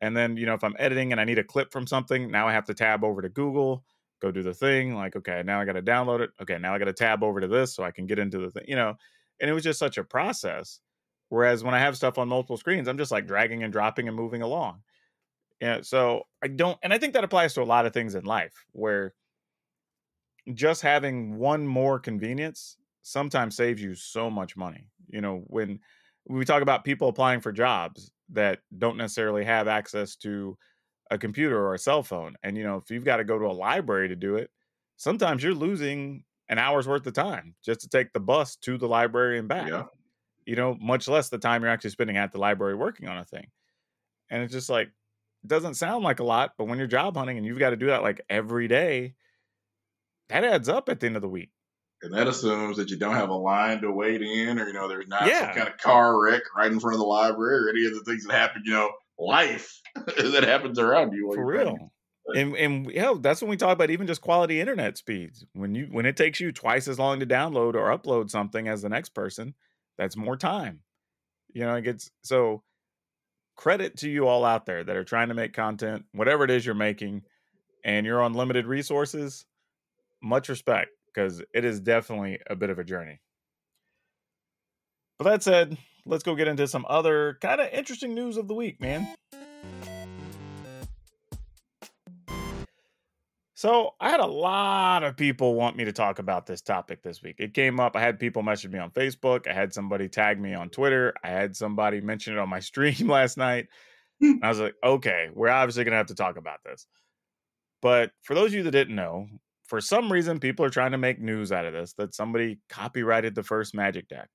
[0.00, 2.48] And then, you know, if I'm editing and I need a clip from something, now
[2.48, 3.84] I have to tab over to Google,
[4.20, 4.96] go do the thing.
[4.96, 6.30] Like, okay, now I got to download it.
[6.42, 8.50] Okay, now I got to tab over to this so I can get into the
[8.50, 8.96] thing, you know.
[9.40, 10.80] And it was just such a process.
[11.28, 14.16] Whereas when I have stuff on multiple screens, I'm just like dragging and dropping and
[14.16, 14.82] moving along.
[15.62, 15.78] Yeah.
[15.82, 18.64] So I don't, and I think that applies to a lot of things in life
[18.72, 19.14] where
[20.52, 24.88] just having one more convenience sometimes saves you so much money.
[25.06, 25.78] You know, when
[26.26, 30.58] we talk about people applying for jobs that don't necessarily have access to
[31.12, 33.46] a computer or a cell phone, and you know, if you've got to go to
[33.46, 34.50] a library to do it,
[34.96, 38.88] sometimes you're losing an hour's worth of time just to take the bus to the
[38.88, 39.84] library and back yeah.
[40.44, 43.24] you know, much less the time you're actually spending at the library working on a
[43.24, 43.46] thing.
[44.28, 44.90] And it's just like,
[45.46, 47.86] doesn't sound like a lot, but when you're job hunting and you've got to do
[47.86, 49.14] that like every day,
[50.28, 51.50] that adds up at the end of the week.
[52.02, 54.88] And that assumes that you don't have a line to wait in, or you know,
[54.88, 55.46] there's not Yeah.
[55.46, 58.00] some kind of car wreck right in front of the library, or any of the
[58.04, 58.62] things that happen.
[58.64, 61.30] You know, life that happens around you.
[61.34, 61.92] For real.
[62.34, 65.44] And and yeah, that's when we talk about even just quality internet speeds.
[65.52, 68.82] When you when it takes you twice as long to download or upload something as
[68.82, 69.54] the next person,
[69.98, 70.80] that's more time.
[71.52, 72.62] You know, it gets so
[73.56, 76.64] credit to you all out there that are trying to make content, whatever it is
[76.64, 77.22] you're making,
[77.84, 79.46] and you're on limited resources.
[80.22, 83.20] Much respect because it is definitely a bit of a journey.
[85.18, 88.54] But that said, let's go get into some other kind of interesting news of the
[88.54, 89.08] week, man.
[93.62, 97.22] So I had a lot of people want me to talk about this topic this
[97.22, 97.36] week.
[97.38, 97.94] It came up.
[97.94, 99.46] I had people message me on Facebook.
[99.46, 101.14] I had somebody tag me on Twitter.
[101.22, 103.68] I had somebody mention it on my stream last night.
[104.18, 104.32] Hmm.
[104.32, 106.88] And I was like, okay, we're obviously going to have to talk about this.
[107.80, 109.28] But for those of you that didn't know,
[109.66, 113.36] for some reason, people are trying to make news out of this that somebody copyrighted
[113.36, 114.28] the first Magic deck.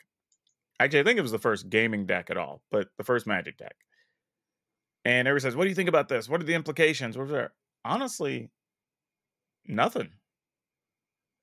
[0.79, 3.57] Actually, I think it was the first gaming deck at all, but the first Magic
[3.57, 3.75] deck.
[5.03, 6.29] And everybody says, What do you think about this?
[6.29, 7.17] What are the implications?
[7.83, 8.51] Honestly,
[9.67, 10.09] nothing.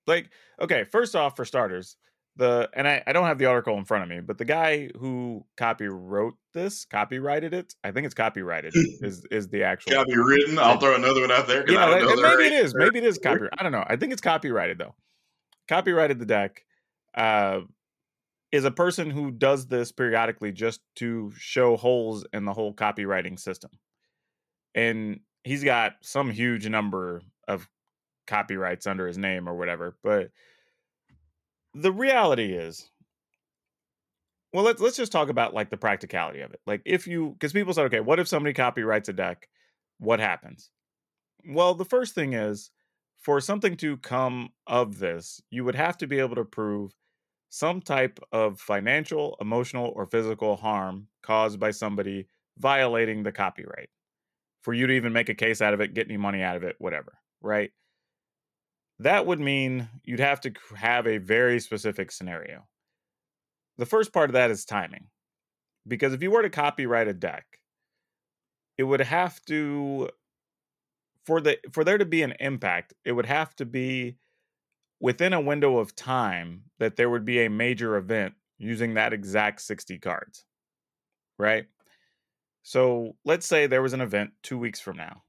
[0.07, 1.97] Like, okay, first off, for starters,
[2.37, 4.91] the and I, I don't have the article in front of me, but the guy
[4.99, 7.75] who copy wrote this, copyrighted it.
[7.85, 10.59] I think it's copyrighted is is the actual Copywritten.
[10.59, 11.65] I'll throw another one out there.
[11.71, 12.65] yeah, I don't know maybe it rate.
[12.65, 12.75] is.
[12.75, 13.53] Maybe it is copyright.
[13.57, 13.85] I don't know.
[13.87, 14.95] I think it's copyrighted though.
[15.69, 16.65] Copyrighted the deck
[17.15, 17.61] uh,
[18.53, 23.39] is a person who does this periodically just to show holes in the whole copywriting
[23.39, 23.71] system,
[24.75, 27.69] and he's got some huge number of
[28.27, 29.97] copyrights under his name or whatever.
[30.03, 30.31] But
[31.75, 32.91] the reality is,
[34.53, 36.61] well, let's let's just talk about like the practicality of it.
[36.67, 39.49] Like if you, because people said, okay, what if somebody copyrights a deck?
[39.99, 40.71] What happens?
[41.47, 42.71] Well, the first thing is
[43.17, 46.95] for something to come of this, you would have to be able to prove
[47.49, 52.27] some type of financial, emotional, or physical harm caused by somebody
[52.59, 53.89] violating the copyright
[54.63, 56.65] for you to even make a case out of it, get any money out of
[56.65, 57.71] it, whatever, right?
[58.99, 62.67] That would mean you'd have to have a very specific scenario.
[63.77, 65.07] The first part of that is timing.
[65.87, 67.61] Because if you were to copyright a deck,
[68.79, 70.09] it would have to
[71.27, 74.17] for the for there to be an impact, it would have to be
[75.01, 79.61] within a window of time that there would be a major event using that exact
[79.61, 80.45] 60 cards.
[81.39, 81.67] Right?
[82.63, 85.23] So, let's say there was an event 2 weeks from now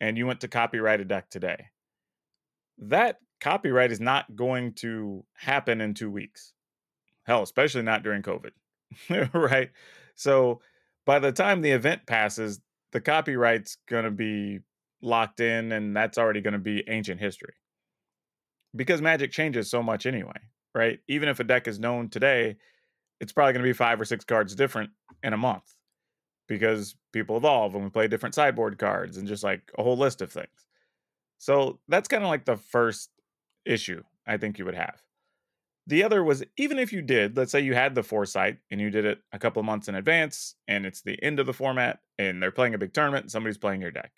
[0.00, 1.66] and you went to copyright a deck today.
[2.80, 6.52] That copyright is not going to happen in 2 weeks.
[7.24, 8.50] Hell, especially not during COVID.
[9.32, 9.70] right?
[10.16, 10.60] So,
[11.06, 12.60] by the time the event passes,
[12.92, 14.60] the copyright's going to be
[15.02, 17.54] locked in and that's already going to be ancient history
[18.76, 20.36] because magic changes so much anyway
[20.74, 22.56] right even if a deck is known today
[23.20, 24.90] it's probably going to be five or six cards different
[25.22, 25.74] in a month
[26.48, 30.20] because people evolve and we play different sideboard cards and just like a whole list
[30.20, 30.66] of things
[31.40, 33.10] so that's kind of like the first
[33.64, 35.02] issue i think you would have.
[35.86, 38.90] The other was even if you did let's say you had the foresight and you
[38.90, 41.98] did it a couple of months in advance and it's the end of the format
[42.16, 44.12] and they're playing a big tournament and somebody's playing your deck.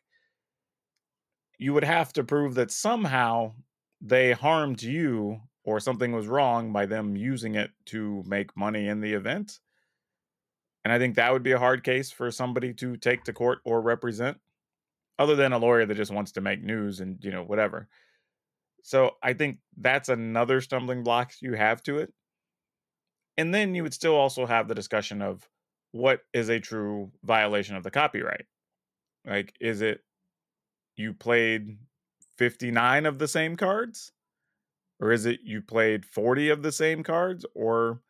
[1.58, 3.54] You would have to prove that somehow
[4.02, 9.00] they harmed you or something was wrong by them using it to make money in
[9.00, 9.60] the event.
[10.84, 13.60] And I think that would be a hard case for somebody to take to court
[13.64, 14.38] or represent,
[15.22, 17.88] other than a lawyer that just wants to make news and, you know, whatever.
[18.82, 22.12] So I think that's another stumbling block you have to it.
[23.38, 25.48] And then you would still also have the discussion of
[25.92, 28.46] what is a true violation of the copyright.
[29.24, 30.00] Like, is it
[30.96, 31.78] you played
[32.38, 34.10] 59 of the same cards?
[35.00, 37.46] Or is it you played 40 of the same cards?
[37.54, 38.00] Or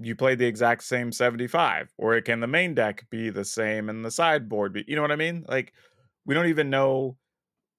[0.00, 1.92] you play the exact same 75?
[1.98, 5.02] Or it can the main deck be the same and the sideboard be, you know
[5.02, 5.44] what I mean?
[5.48, 5.72] Like,
[6.24, 7.16] we don't even know.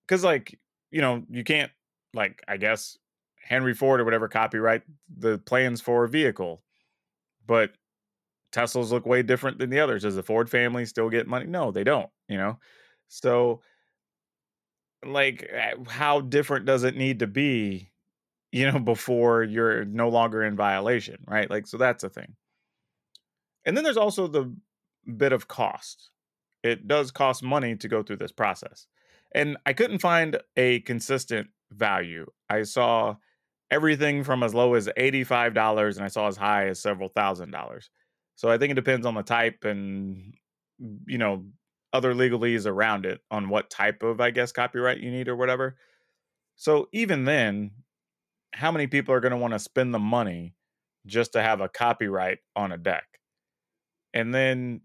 [0.08, 0.60] Because, like,
[0.92, 1.72] you know, you can't,
[2.14, 2.98] like, I guess
[3.42, 4.84] Henry Ford or whatever copyright
[5.18, 6.62] the plans for a vehicle.
[7.48, 7.72] But
[8.52, 10.04] Teslas look way different than the others.
[10.04, 11.46] Does the Ford family still get money?
[11.46, 12.60] No, they don't, you know?
[13.08, 13.62] So,
[15.06, 17.92] like, eh, how different does it need to be,
[18.54, 21.50] you know, before you're no longer in violation, right?
[21.50, 22.36] Like, so that's a thing.
[23.66, 24.56] And then there's also the
[25.18, 26.12] bit of cost.
[26.62, 28.86] It does cost money to go through this process.
[29.34, 32.28] And I couldn't find a consistent value.
[32.48, 33.16] I saw
[33.72, 37.90] everything from as low as $85 and I saw as high as several thousand dollars.
[38.36, 40.36] So I think it depends on the type and
[41.08, 41.46] you know
[41.92, 45.76] other legalese around it on what type of I guess copyright you need or whatever.
[46.56, 47.72] So even then,
[48.54, 50.56] how many people are going to want to spend the money
[51.06, 53.06] just to have a copyright on a deck?
[54.14, 54.82] And then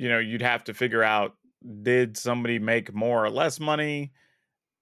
[0.00, 1.34] you know, you'd have to figure out
[1.82, 4.12] did somebody make more or less money?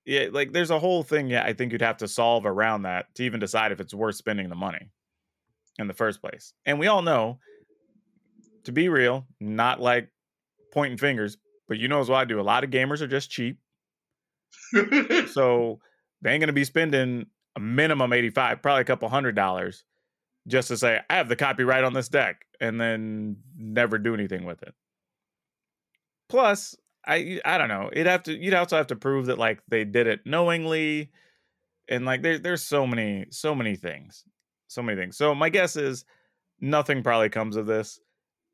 [0.05, 3.13] Yeah, like there's a whole thing yeah, I think you'd have to solve around that
[3.17, 4.93] to even decide if it's worth spending the money
[5.77, 6.53] in the first place.
[6.65, 7.41] And we all know
[8.63, 10.09] to be real, not like
[10.73, 11.37] pointing fingers,
[11.67, 12.41] but you know as well I do.
[12.41, 13.59] A lot of gamers are just cheap.
[15.33, 15.81] So
[16.23, 17.27] they ain't gonna be spending
[17.59, 19.85] a minimum 85, probably a couple hundred dollars
[20.47, 24.45] just to say, I have the copyright on this deck and then never do anything
[24.45, 24.75] with it.
[26.29, 27.91] Plus, I I don't know.
[27.93, 31.11] It'd have to you'd also have to prove that like they did it knowingly.
[31.89, 34.25] And like there, there's so many, so many things.
[34.69, 35.17] So many things.
[35.17, 36.05] So my guess is
[36.61, 37.99] nothing probably comes of this.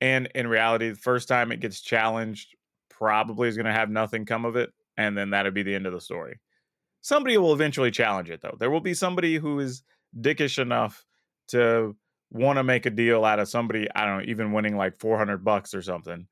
[0.00, 2.54] And in reality, the first time it gets challenged,
[2.88, 4.72] probably is going to have nothing come of it.
[4.96, 6.38] And then that'd be the end of the story.
[7.04, 8.56] Somebody will eventually challenge it, though.
[8.58, 9.82] There will be somebody who is
[10.18, 11.04] dickish enough
[11.48, 11.94] to
[12.30, 15.44] want to make a deal out of somebody, I don't know, even winning like 400
[15.44, 16.26] bucks or something.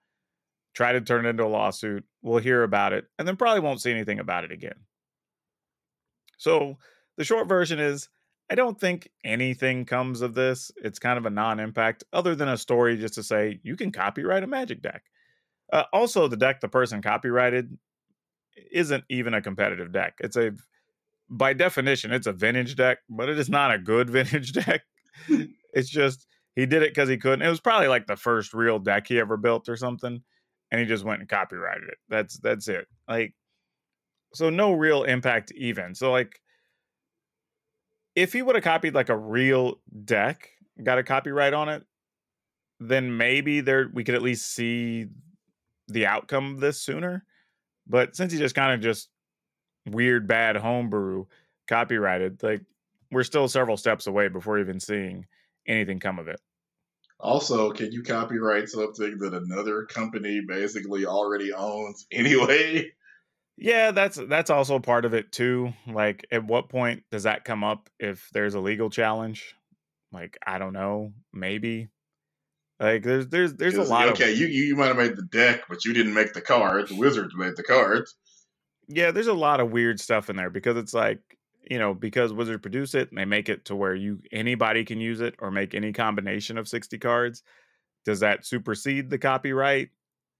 [0.75, 2.07] try to turn it into a lawsuit.
[2.23, 4.87] We'll hear about it and then probably won't see anything about it again.
[6.39, 6.79] So
[7.19, 8.09] the short version is
[8.51, 10.71] I don't think anything comes of this.
[10.79, 13.93] It's kind of a non impact, other than a story just to say you can
[13.93, 15.03] copyright a magic deck.
[15.71, 17.77] Uh, also, the deck the person copyrighted
[18.73, 20.15] isn't even a competitive deck.
[20.21, 20.53] It's a,
[21.29, 24.83] by definition, it's a vintage deck, but it is not a good vintage deck.
[25.73, 27.43] it's just he did it because he couldn't.
[27.43, 30.23] It was probably like the first real deck he ever built or something,
[30.71, 31.99] and he just went and copyrighted it.
[32.09, 32.87] That's that's it.
[33.09, 33.35] Like,
[34.35, 35.95] so no real impact even.
[35.95, 36.41] So like
[38.15, 40.51] if he would have copied like a real deck,
[40.83, 41.85] got a copyright on it,
[42.81, 45.07] then maybe there we could at least see
[45.89, 47.25] the outcome of this sooner.
[47.87, 49.09] But since he just kind of just
[49.87, 51.27] weird bad homebrew
[51.69, 52.63] copyrighted, like
[53.11, 55.27] we're still several steps away before even seeing
[55.67, 56.41] anything come of it.
[57.21, 62.91] Also, can you copyright something that another company basically already owns anyway?
[63.57, 65.73] Yeah, that's that's also part of it too.
[65.87, 69.55] Like at what point does that come up if there's a legal challenge?
[70.11, 71.89] Like I don't know, maybe.
[72.83, 75.63] Like there's there's there's a lot okay, of you you might have made the deck,
[75.69, 76.91] but you didn't make the cards.
[76.91, 78.15] The wizards made the cards.
[78.89, 81.21] Yeah, there's a lot of weird stuff in there because it's like,
[81.71, 85.01] you know, because Wizards produce it, and they make it to where you anybody can
[85.01, 87.43] use it or make any combination of 60 cards.
[88.05, 89.91] Does that supersede the copyright?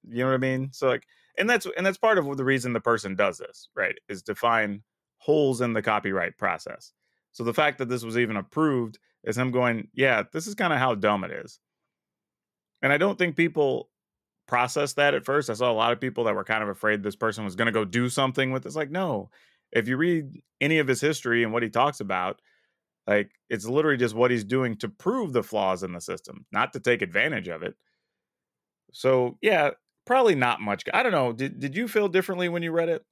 [0.09, 0.71] You know what I mean?
[0.73, 1.07] So like
[1.39, 4.35] and that's and that's part of the reason the person does this right is to
[4.35, 4.81] find
[5.19, 6.93] holes in the copyright process
[7.33, 10.73] so the fact that this was even approved is him going yeah this is kind
[10.73, 11.59] of how dumb it is
[12.83, 13.89] and i don't think people
[14.47, 17.03] processed that at first i saw a lot of people that were kind of afraid
[17.03, 19.31] this person was going to go do something with this like no
[19.73, 22.41] if you read any of his history and what he talks about
[23.07, 26.73] like it's literally just what he's doing to prove the flaws in the system not
[26.73, 27.75] to take advantage of it
[28.93, 29.71] so yeah
[30.05, 30.85] probably not much.
[30.93, 31.33] I don't know.
[31.33, 33.05] Did did you feel differently when you read it?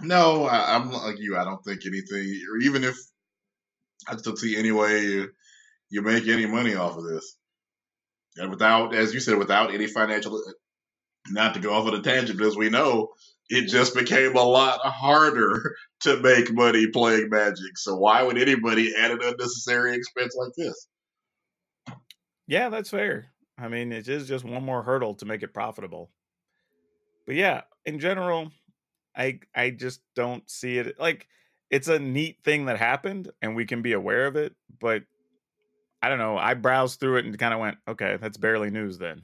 [0.00, 1.36] No, I, am like you.
[1.36, 2.96] I don't think anything, or even if
[4.08, 5.26] I still see any way
[5.88, 7.36] you make any money off of this,
[8.36, 10.40] and without, as you said, without any financial,
[11.28, 13.10] not to go off on a tangent, but as we know,
[13.48, 17.76] it just became a lot harder to make money playing Magic.
[17.76, 20.88] So why would anybody add an unnecessary expense like this?
[22.46, 23.26] Yeah, that's fair.
[23.56, 26.10] I mean, it is just one more hurdle to make it profitable.
[27.26, 28.50] But yeah, in general,
[29.16, 31.28] I I just don't see it like
[31.70, 35.04] it's a neat thing that happened and we can be aware of it, but
[36.04, 36.36] I don't know.
[36.36, 39.22] I browsed through it and kind of went, okay, that's barely news then.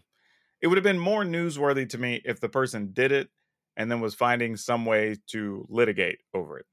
[0.62, 3.28] It would have been more newsworthy to me if the person did it
[3.76, 6.64] and then was finding some way to litigate over it.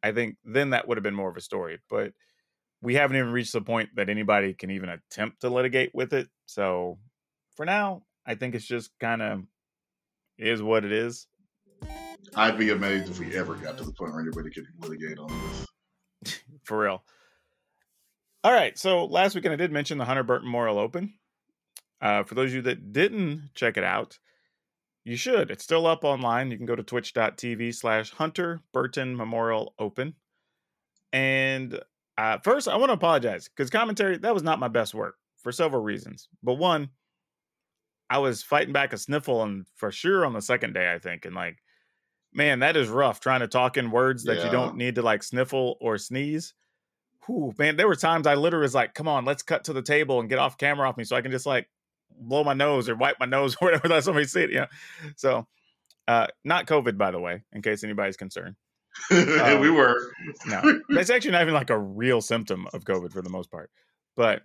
[0.00, 1.80] I think then that would have been more of a story.
[1.90, 2.12] But
[2.82, 6.28] we haven't even reached the point that anybody can even attempt to litigate with it.
[6.46, 7.00] So
[7.56, 9.42] for now, I think it's just kind of
[10.38, 11.26] is what it is.
[12.36, 15.66] I'd be amazed if we ever got to the point where anybody could litigate on
[16.22, 16.40] this.
[16.62, 17.02] for real.
[18.44, 18.78] All right.
[18.78, 21.14] So last weekend I did mention the Hunter Burton Memorial Open.
[22.00, 24.18] Uh, for those of you that didn't check it out,
[25.04, 25.50] you should.
[25.50, 26.50] It's still up online.
[26.50, 30.14] You can go to twitch.tv slash Hunter Burton Memorial Open.
[31.12, 31.80] And
[32.16, 35.50] uh, first, I want to apologize because commentary that was not my best work for
[35.50, 36.28] several reasons.
[36.42, 36.90] But one,
[38.10, 41.24] I was fighting back a sniffle, and for sure on the second day, I think,
[41.24, 41.58] and like,
[42.32, 44.44] man, that is rough trying to talk in words that yeah.
[44.46, 46.54] you don't need to like sniffle or sneeze.
[47.28, 49.82] Whew, man, there were times I literally was like, "Come on, let's cut to the
[49.82, 51.68] table and get off camera off me, so I can just like
[52.18, 54.66] blow my nose or wipe my nose or whatever that somebody see it." Yeah,
[55.16, 55.46] so
[56.08, 58.56] uh, not COVID, by the way, in case anybody's concerned.
[59.12, 60.12] Um, we were.
[60.46, 63.70] no, that's actually not even like a real symptom of COVID for the most part.
[64.16, 64.42] But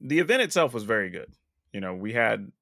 [0.00, 1.32] the event itself was very good.
[1.72, 2.52] You know, we had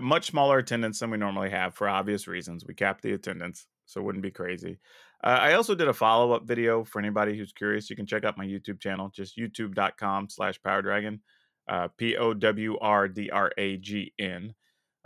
[0.00, 2.64] much smaller attendance than we normally have for obvious reasons.
[2.66, 4.78] We capped the attendance, so it wouldn't be crazy.
[5.24, 7.88] Uh, I also did a follow up video for anybody who's curious.
[7.88, 11.20] You can check out my YouTube channel, just youtube.com slash power dragon,
[11.66, 14.54] uh, P O W R D R A G N.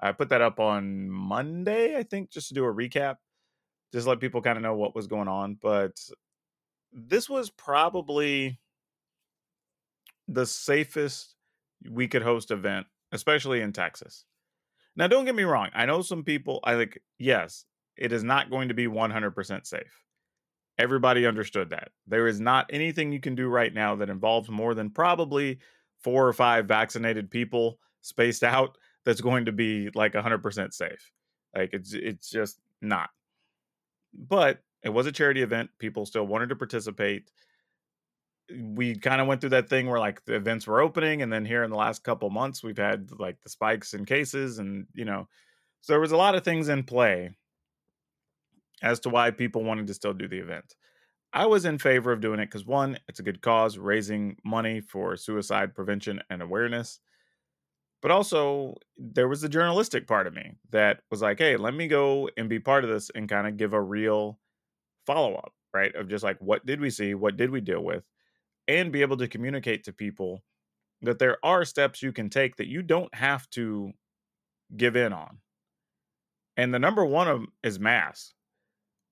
[0.00, 3.16] I put that up on Monday, I think, just to do a recap
[3.92, 5.56] just let people kind of know what was going on.
[5.60, 5.98] But
[6.92, 8.58] this was probably
[10.26, 11.34] the safest
[11.90, 14.24] we could host event, especially in Texas.
[14.96, 15.70] Now, don't get me wrong.
[15.74, 17.64] I know some people, I like, yes,
[17.96, 20.02] it is not going to be 100% safe.
[20.78, 21.90] Everybody understood that.
[22.06, 25.58] There is not anything you can do right now that involves more than probably
[26.02, 31.12] four or five vaccinated people spaced out that's going to be like 100% safe.
[31.54, 33.10] Like it's it's just not
[34.14, 35.70] but it was a charity event.
[35.78, 37.30] People still wanted to participate.
[38.50, 41.44] we kind of went through that thing where like the events were opening and then
[41.44, 45.04] here in the last couple months we've had like the spikes in cases and you
[45.04, 45.28] know
[45.82, 47.30] so there was a lot of things in play
[48.82, 50.74] as to why people wanted to still do the event
[51.32, 54.80] i was in favor of doing it because one it's a good cause raising money
[54.80, 57.00] for suicide prevention and awareness
[58.00, 61.88] but also there was the journalistic part of me that was like hey let me
[61.88, 64.38] go and be part of this and kind of give a real
[65.06, 68.04] follow-up right of just like what did we see what did we deal with
[68.68, 70.42] and be able to communicate to people
[71.02, 73.92] that there are steps you can take that you don't have to
[74.76, 75.38] give in on.
[76.56, 78.34] And the number one of is masks,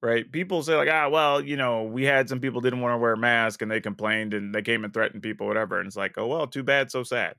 [0.03, 0.31] right?
[0.31, 3.13] People say like, ah, well, you know, we had some people didn't want to wear
[3.13, 5.79] a mask and they complained and they came and threatened people, whatever.
[5.79, 7.35] And it's like, oh well, too bad, so sad.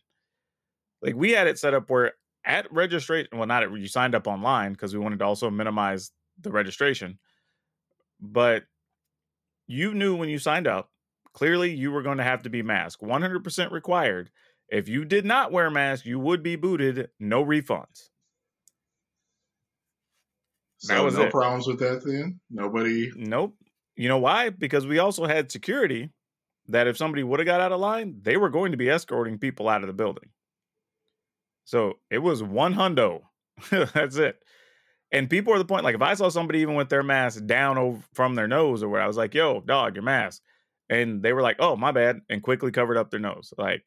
[1.02, 2.14] Like we had it set up where
[2.46, 6.12] at registration, well, not at, you signed up online because we wanted to also minimize
[6.42, 7.20] the registration,
[8.20, 8.64] but
[9.68, 10.90] you knew when you signed up
[11.34, 14.32] clearly you were going to have to be masked 100% required
[14.70, 18.10] if you did not wear a mask you would be booted no refunds
[20.80, 21.32] So That was no it.
[21.32, 22.40] problems with that then?
[22.50, 23.56] Nobody nope.
[23.96, 24.50] You know why?
[24.50, 26.12] Because we also had security
[26.68, 29.40] that if somebody would have got out of line they were going to be escorting
[29.40, 30.30] people out of the building.
[31.66, 33.22] So it was one hundo.
[33.72, 34.38] That's it.
[35.12, 37.78] And people are the point like if i saw somebody even with their mask down
[37.78, 40.42] over from their nose or where i was like yo dog your mask.
[40.90, 43.54] And they were like oh my bad and quickly covered up their nose.
[43.58, 43.84] Like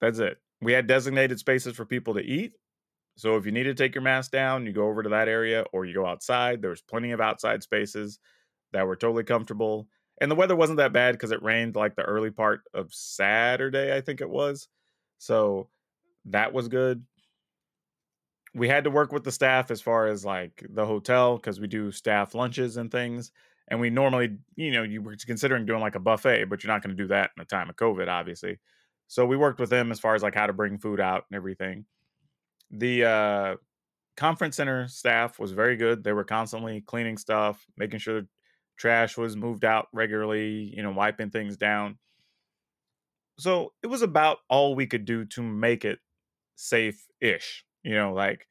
[0.00, 0.38] that's it.
[0.62, 2.52] We had designated spaces for people to eat
[3.16, 5.64] so if you need to take your mask down you go over to that area
[5.72, 8.18] or you go outside there was plenty of outside spaces
[8.72, 9.86] that were totally comfortable
[10.20, 13.94] and the weather wasn't that bad because it rained like the early part of saturday
[13.94, 14.68] i think it was
[15.18, 15.68] so
[16.26, 17.04] that was good.
[18.54, 21.68] We had to work with the staff as far as like the hotel because we
[21.68, 23.30] do staff lunches and things
[23.68, 26.82] and we normally you know you were considering doing like a buffet but you're not
[26.82, 28.58] going to do that in a time of covid obviously.
[29.06, 31.36] So we worked with them as far as like how to bring food out and
[31.36, 31.84] everything
[32.70, 33.56] the uh
[34.16, 36.04] conference center staff was very good.
[36.04, 38.22] They were constantly cleaning stuff making sure
[38.76, 41.98] trash was moved out regularly you know wiping things down.
[43.38, 45.98] So it was about all we could do to make it
[46.60, 48.46] safe-ish you know like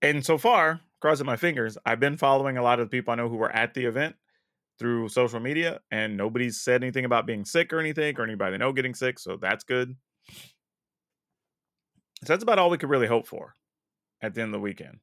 [0.00, 3.14] and so far crossing my fingers i've been following a lot of the people i
[3.14, 4.16] know who were at the event
[4.78, 8.58] through social media and nobody's said anything about being sick or anything or anybody they
[8.58, 9.94] know getting sick so that's good
[12.24, 13.54] so that's about all we could really hope for
[14.22, 14.98] at the end of the weekend.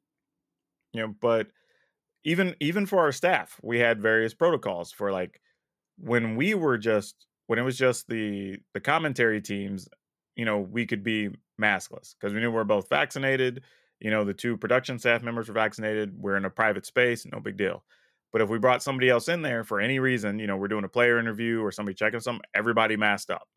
[0.93, 1.47] You know but
[2.23, 5.39] even even for our staff we had various protocols for like
[5.97, 9.87] when we were just when it was just the the commentary teams
[10.35, 13.63] you know we could be maskless because we knew we are both vaccinated
[13.99, 17.39] you know the two production staff members were vaccinated we're in a private space no
[17.39, 17.83] big deal.
[18.33, 20.83] But if we brought somebody else in there for any reason you know we're doing
[20.83, 23.47] a player interview or somebody checking something everybody masked up.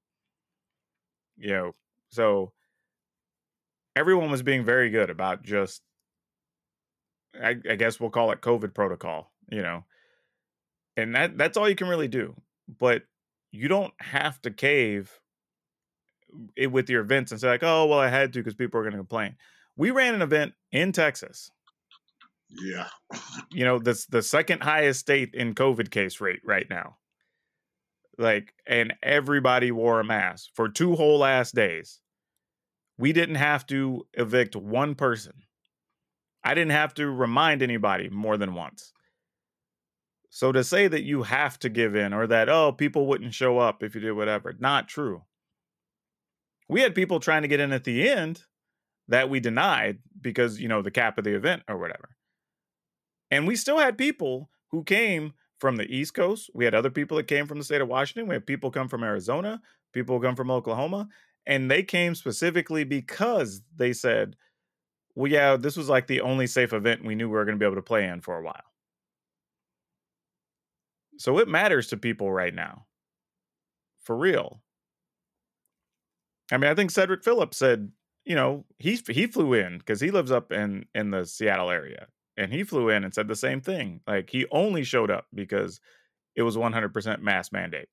[1.37, 1.75] You know
[2.11, 2.53] so
[4.01, 5.83] everyone was being very good about just
[7.35, 9.85] I, I guess we'll call it covid protocol you know?
[10.97, 12.35] And that that's all you can really do
[12.79, 13.03] but
[13.53, 15.13] you don't have to cave
[16.57, 18.85] it with your events and say like oh well i had to because people are
[18.85, 19.37] going to complain.
[19.77, 21.51] We ran an event in texas.
[22.51, 22.87] Yeah.
[23.53, 26.97] you know that's the second highest state in covid case rate right now.
[28.19, 32.01] Like and everybody wore a mask for two whole ass days
[33.01, 35.33] we didn't have to evict one person.
[36.45, 38.93] I didn't have to remind anybody more than once.
[40.29, 43.59] So to say that you have to give in or that oh people wouldn't show
[43.59, 45.23] up if you did whatever not true.
[46.69, 48.43] We had people trying to get in at the end
[49.09, 52.11] that we denied because you know the cap of the event or whatever.
[53.31, 56.51] And we still had people who came from the east coast.
[56.55, 58.29] We had other people that came from the state of washington.
[58.29, 59.63] We had people come from arizona.
[59.93, 61.09] People come from oklahoma
[61.47, 64.37] and they came specifically because they said
[65.15, 67.63] well yeah this was like the only safe event we knew we were going to
[67.63, 68.63] be able to play in for a while.
[71.19, 72.87] So it matters to people right now.
[74.03, 74.63] For real.
[76.53, 77.93] I mean i think cedric phillips said
[78.25, 82.07] you know he he flew in because he lives up in in the seattle area
[82.37, 85.81] and he flew in and said the same thing like he only showed up because
[86.37, 87.89] it was 100% mass mandate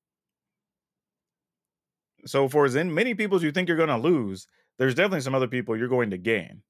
[2.28, 4.48] so for as in many people as you think you're going to lose
[4.78, 6.62] there's definitely some other people you're going to gain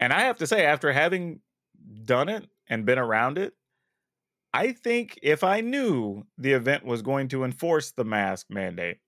[0.00, 1.40] and i have to say after having
[2.04, 3.54] done it and been around it
[4.52, 8.98] i think if i knew the event was going to enforce the mask mandate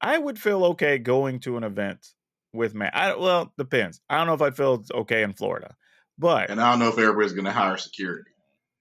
[0.00, 2.14] i would feel okay going to an event
[2.52, 5.74] with mask I, well depends i don't know if i'd feel okay in florida
[6.18, 8.30] but And I don't know if everybody's going to hire security.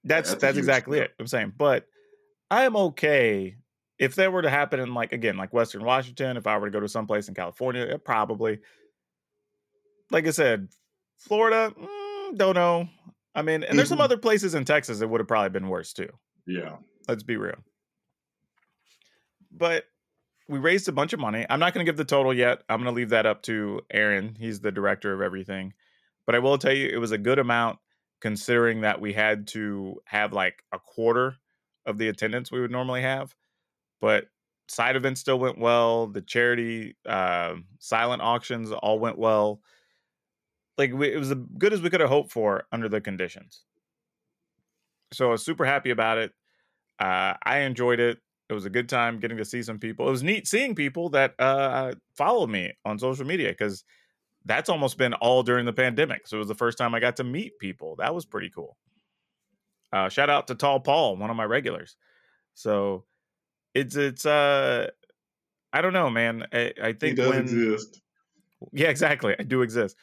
[0.03, 1.11] that's that's that's exactly it.
[1.19, 1.85] I'm saying, but
[2.49, 3.57] I am okay
[3.99, 6.71] if that were to happen in like again like Western Washington, if I were to
[6.71, 8.59] go to someplace in California, it probably.
[10.11, 10.69] Like I said,
[11.17, 12.87] Florida, mm, don't know.
[13.35, 14.03] I mean, and there's some Mhm.
[14.03, 16.09] other places in Texas that would have probably been worse too.
[16.45, 16.77] Yeah.
[17.07, 17.63] Let's be real.
[19.51, 19.85] But
[20.47, 21.45] we raised a bunch of money.
[21.49, 22.63] I'm not going to give the total yet.
[22.69, 24.35] I'm going to leave that up to Aaron.
[24.39, 25.73] He's the director of everything.
[26.25, 27.79] But I will tell you, it was a good amount
[28.21, 31.35] considering that we had to have like a quarter
[31.85, 33.35] of the attendance we would normally have.
[34.01, 34.25] But
[34.67, 36.07] side events still went well.
[36.07, 39.61] The charity uh, silent auctions all went well.
[40.77, 43.63] Like we, it was as good as we could have hoped for under the conditions.
[45.13, 46.31] So I was super happy about it.
[46.99, 48.19] Uh, I enjoyed it.
[48.49, 50.07] It was a good time getting to see some people.
[50.07, 53.83] It was neat seeing people that uh, follow me on social media because
[54.45, 56.27] that's almost been all during the pandemic.
[56.27, 57.95] So it was the first time I got to meet people.
[57.97, 58.77] That was pretty cool.
[59.91, 61.97] Uh, shout out to Tall Paul, one of my regulars.
[62.53, 63.05] So
[63.77, 64.87] it's it's uh
[65.73, 66.45] I don't know, man.
[66.51, 68.01] I, I think does when exist.
[68.71, 69.35] yeah, exactly.
[69.37, 69.95] I do exist.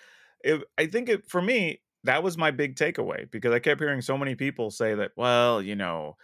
[0.42, 4.02] It, I think it for me that was my big takeaway because I kept hearing
[4.02, 6.16] so many people say that, well, you know,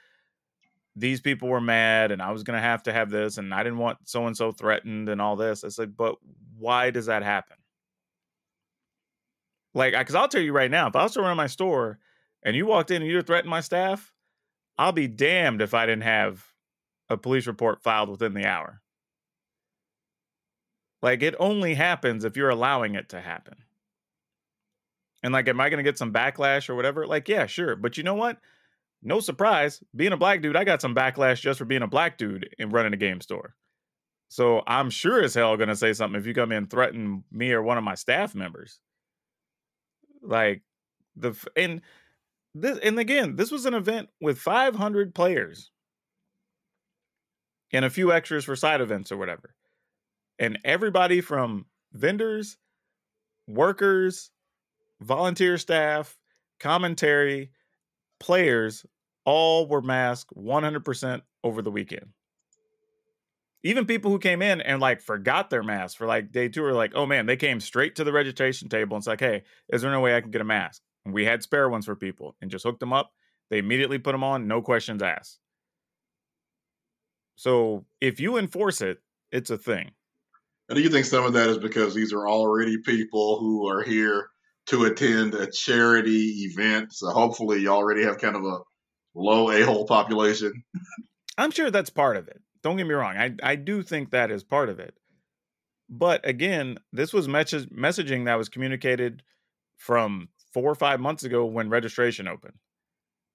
[0.95, 3.63] these people were mad and I was going to have to have this and I
[3.63, 5.65] didn't want so and so threatened and all this.
[5.65, 6.17] I said, but
[6.59, 7.57] why does that happen?
[9.73, 11.99] Like, because I'll tell you right now, if I was to run my store
[12.43, 14.13] and you walked in and you threatened my staff,
[14.77, 16.45] I'll be damned if I didn't have
[17.11, 18.81] a police report filed within the hour.
[21.03, 23.57] Like, it only happens if you're allowing it to happen.
[25.23, 27.07] And like, am I going to get some backlash or whatever?
[27.07, 27.77] Like, yeah, sure.
[27.77, 28.39] But you know what?
[29.03, 32.19] No surprise, being a black dude, I got some backlash just for being a black
[32.19, 33.55] dude and running a game store.
[34.29, 37.25] So I'm sure as hell going to say something if you come in and threaten
[37.33, 38.79] me or one of my staff members.
[40.23, 40.63] Like
[41.17, 41.81] the and
[42.55, 45.71] this and again, this was an event with 500 players
[47.73, 49.55] and a few extras for side events or whatever.
[50.39, 52.57] And everybody from vendors,
[53.47, 54.31] workers,
[55.01, 56.19] volunteer staff,
[56.59, 57.51] commentary,
[58.19, 58.85] players
[59.25, 62.09] all were masked 100% over the weekend.
[63.63, 66.73] Even people who came in and like forgot their mask for like day two are
[66.73, 69.83] like, oh man, they came straight to the registration table and it's like, hey, is
[69.83, 70.81] there no way I can get a mask?
[71.05, 73.13] And we had spare ones for people and just hooked them up.
[73.51, 75.39] They immediately put them on, no questions asked.
[77.41, 78.99] So if you enforce it,
[79.33, 79.93] it's a thing.
[80.69, 83.83] And do you think some of that is because these are already people who are
[83.83, 84.29] here
[84.67, 86.93] to attend a charity event?
[86.93, 88.59] So hopefully you already have kind of a
[89.15, 90.53] low a hole population.
[91.39, 92.43] I'm sure that's part of it.
[92.63, 93.17] Don't get me wrong.
[93.17, 94.93] I, I do think that is part of it.
[95.89, 99.23] But again, this was message, messaging that was communicated
[99.79, 102.59] from four or five months ago when registration opened.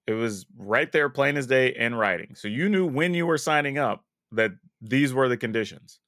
[0.07, 2.35] It was right there, plain as day, in writing.
[2.35, 4.51] So you knew when you were signing up that
[4.81, 5.99] these were the conditions.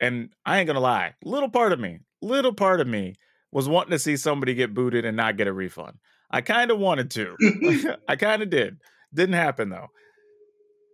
[0.00, 3.14] And I ain't gonna lie, little part of me, little part of me
[3.52, 5.98] was wanting to see somebody get booted and not get a refund.
[6.30, 7.96] I kind of wanted to.
[8.08, 8.78] I kind of did.
[9.14, 9.88] Didn't happen though.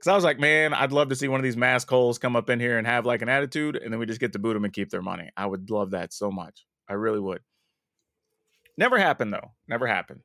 [0.02, 2.34] Cause I was like, man, I'd love to see one of these mask holes come
[2.34, 4.54] up in here and have like an attitude, and then we just get to boot
[4.54, 5.30] them and keep their money.
[5.36, 6.66] I would love that so much.
[6.88, 7.40] I really would.
[8.76, 9.52] Never happened though.
[9.68, 10.20] Never happened.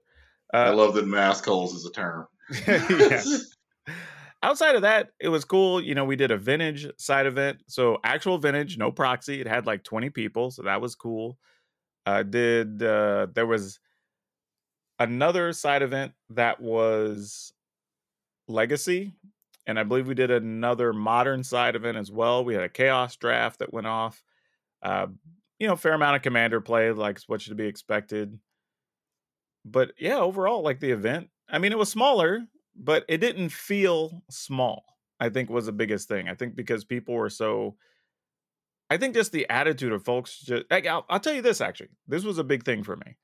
[0.53, 2.27] I Uh, love that mask holes is a term.
[2.67, 3.21] yeah.
[4.43, 5.81] Outside of that, it was cool.
[5.81, 7.63] You know, we did a vintage side event.
[7.67, 9.41] So actual vintage, no proxy.
[9.41, 10.51] It had like 20 people.
[10.51, 11.37] So that was cool.
[12.05, 13.79] Uh did uh there was
[14.99, 17.51] another side event that was
[18.47, 19.13] legacy.
[19.65, 22.45] And I believe we did another modern side event as well.
[22.45, 24.23] We had a chaos draft that went off.
[24.81, 25.07] Uh,
[25.59, 28.39] you know, fair amount of commander play, like what should be expected.
[29.69, 32.45] But yeah, overall, like the event, I mean, it was smaller,
[32.75, 34.85] but it didn't feel small.
[35.19, 36.29] I think was the biggest thing.
[36.29, 37.75] I think because people were so.
[38.89, 40.39] I think just the attitude of folks.
[40.39, 43.17] Just I'll, I'll tell you this actually, this was a big thing for me.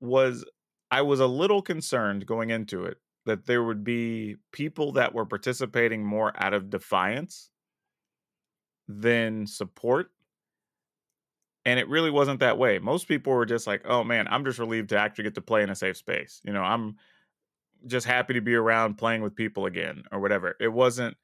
[0.00, 0.44] Was
[0.90, 5.26] I was a little concerned going into it that there would be people that were
[5.26, 7.50] participating more out of defiance
[8.88, 10.10] than support.
[11.64, 12.78] And it really wasn't that way.
[12.78, 15.62] Most people were just like, oh man, I'm just relieved to actually get to play
[15.62, 16.40] in a safe space.
[16.44, 16.96] You know, I'm
[17.86, 20.56] just happy to be around playing with people again or whatever.
[20.60, 21.16] It wasn't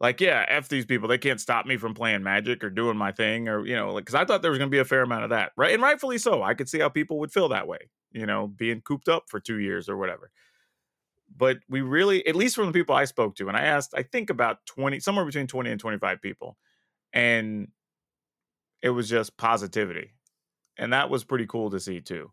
[0.00, 1.08] like, yeah, F these people.
[1.08, 4.06] They can't stop me from playing magic or doing my thing or, you know, like,
[4.06, 5.52] cause I thought there was going to be a fair amount of that.
[5.56, 5.74] Right.
[5.74, 6.42] And rightfully so.
[6.42, 9.40] I could see how people would feel that way, you know, being cooped up for
[9.40, 10.30] two years or whatever.
[11.36, 14.02] But we really, at least from the people I spoke to, and I asked, I
[14.02, 16.56] think about 20, somewhere between 20 and 25 people.
[17.12, 17.68] And
[18.82, 20.14] it was just positivity.
[20.78, 22.32] And that was pretty cool to see too,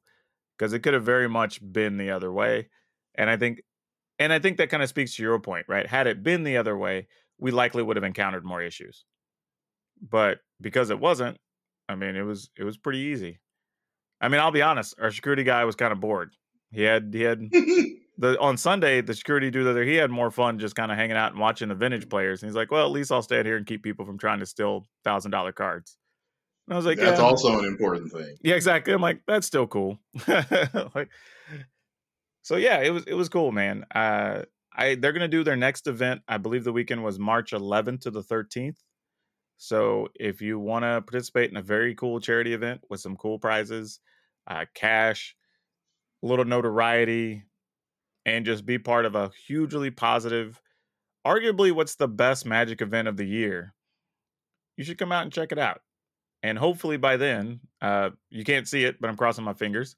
[0.57, 2.69] because it could have very much been the other way.
[3.15, 3.61] And I think,
[4.19, 5.87] and I think that kind of speaks to your point, right?
[5.87, 7.07] Had it been the other way,
[7.39, 9.05] we likely would have encountered more issues.
[10.01, 11.37] But because it wasn't,
[11.89, 13.39] I mean, it was it was pretty easy.
[14.21, 16.33] I mean, I'll be honest, our security guy was kind of bored.
[16.71, 17.41] He had he had
[18.19, 21.17] the on Sunday, the security dude there, he had more fun just kind of hanging
[21.17, 22.43] out and watching the vintage players.
[22.43, 24.39] And he's like, Well, at least I'll stay out here and keep people from trying
[24.39, 25.98] to steal thousand dollar cards.
[26.69, 27.25] And I was like, That's yeah.
[27.25, 28.37] also an important thing.
[28.43, 28.93] Yeah, exactly.
[28.93, 29.97] I'm like, that's still cool.
[30.27, 31.09] like,
[32.43, 33.85] so yeah, it was it was cool, man.
[33.93, 36.21] Uh, I they're gonna do their next event.
[36.27, 38.77] I believe the weekend was March 11th to the 13th.
[39.57, 43.39] So if you want to participate in a very cool charity event with some cool
[43.39, 43.99] prizes,
[44.47, 45.35] uh, cash,
[46.23, 47.45] a little notoriety,
[48.27, 50.61] and just be part of a hugely positive,
[51.25, 53.73] arguably what's the best Magic event of the year,
[54.77, 55.81] you should come out and check it out
[56.43, 59.95] and hopefully by then uh, you can't see it but i'm crossing my fingers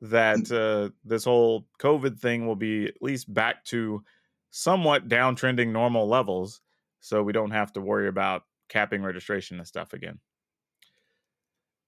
[0.00, 4.02] that uh, this whole covid thing will be at least back to
[4.50, 6.60] somewhat downtrending normal levels
[7.00, 10.18] so we don't have to worry about capping registration and stuff again.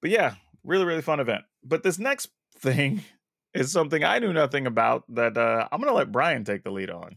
[0.02, 0.34] But yeah
[0.64, 1.44] really really fun event.
[1.62, 2.28] But this next
[2.58, 3.02] thing
[3.54, 6.90] is something i knew nothing about that uh, i'm gonna let brian take the lead
[6.90, 7.16] on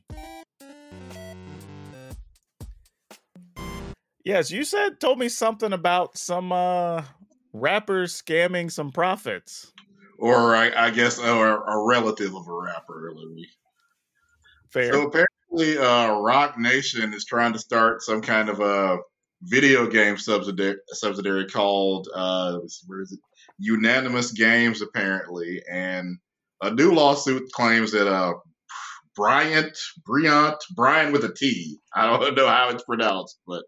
[4.28, 7.04] Yes, you said told me something about some uh
[7.54, 9.72] rappers scamming some profits.
[10.20, 13.14] Or I, I guess or a relative of a rapper.
[13.16, 13.48] Let me
[14.70, 14.92] Fair.
[14.92, 18.98] So apparently, uh, Roc Nation is trying to start some kind of a
[19.44, 23.20] video game subsidiary, subsidiary called uh, where is it?
[23.60, 26.18] Unanimous Games, apparently, and
[26.62, 28.34] a new lawsuit claims that uh,
[29.16, 31.78] Briant, Briant, Brian with a T.
[31.96, 33.64] I don't know how it's pronounced, but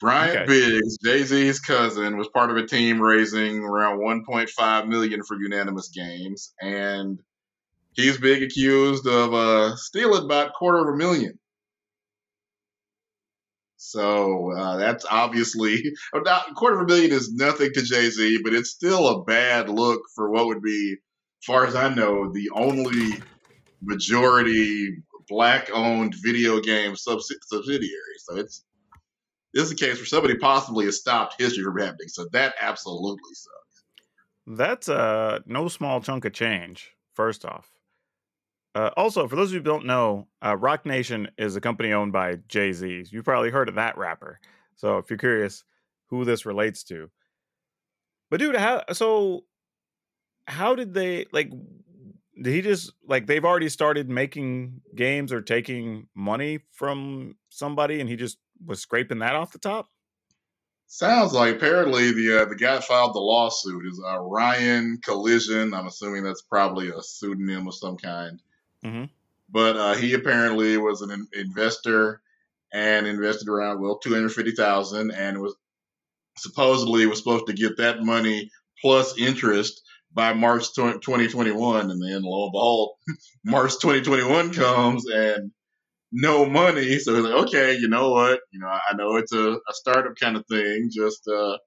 [0.00, 0.46] Briant Okay.
[0.46, 5.88] Biggs, Jay Z's cousin, was part of a team raising around 1.5 million for Unanimous
[5.88, 7.18] Games, and
[7.94, 11.38] he's being accused of uh, stealing about quarter of a million.
[13.76, 15.82] So uh, that's obviously
[16.14, 19.68] about quarter of a million is nothing to Jay Z, but it's still a bad
[19.68, 23.20] look for what would be, as far as I know, the only
[23.82, 24.96] majority
[25.28, 28.16] black-owned video game subs- subsidiary.
[28.18, 28.64] So it's
[29.58, 32.06] this is a case where somebody possibly has stopped history from happening.
[32.06, 33.82] So that absolutely sucks.
[34.46, 37.72] That's uh no small chunk of change, first off.
[38.76, 41.92] Uh, also, for those of you who don't know, uh, Roc Nation is a company
[41.92, 43.06] owned by Jay Z.
[43.10, 44.38] You've probably heard of that rapper.
[44.76, 45.64] So if you're curious
[46.06, 47.10] who this relates to,
[48.30, 49.44] but dude, how so?
[50.46, 51.50] How did they like?
[52.40, 58.08] Did he just like they've already started making games or taking money from somebody, and
[58.08, 59.88] he just was scraping that off the top?
[60.86, 65.74] Sounds like apparently the uh, the guy filed the lawsuit is uh, Ryan Collision.
[65.74, 68.40] I'm assuming that's probably a pseudonym of some kind.
[68.82, 69.10] Mhm.
[69.50, 72.22] But uh, he apparently was an in- investor
[72.72, 75.54] and invested around well two hundred fifty thousand, and was
[76.38, 78.50] supposedly was supposed to get that money
[78.80, 79.82] plus interest
[80.14, 82.92] by March 20, 2021, and then lo and behold,
[83.44, 85.50] March 2021 comes and
[86.12, 86.98] no money.
[86.98, 88.40] So he's like, okay, you know what?
[88.50, 90.90] You know, I know it's a, a startup kind of thing.
[90.94, 91.58] Just uh,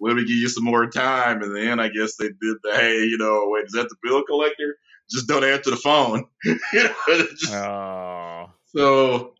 [0.00, 1.42] let me give you some more time.
[1.42, 4.22] And then I guess they did the, hey, you know, wait, is that the bill
[4.24, 4.76] collector?
[5.10, 6.24] Just don't answer the phone.
[6.44, 8.50] you know, just, Oh.
[8.66, 9.34] so,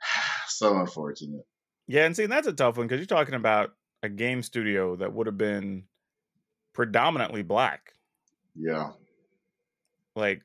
[0.48, 1.46] so unfortunate.
[1.86, 3.72] Yeah, and see, that's a tough one because you're talking about
[4.02, 5.84] a game studio that would have been
[6.72, 7.94] predominantly black.
[8.54, 8.90] Yeah.
[10.14, 10.42] Like,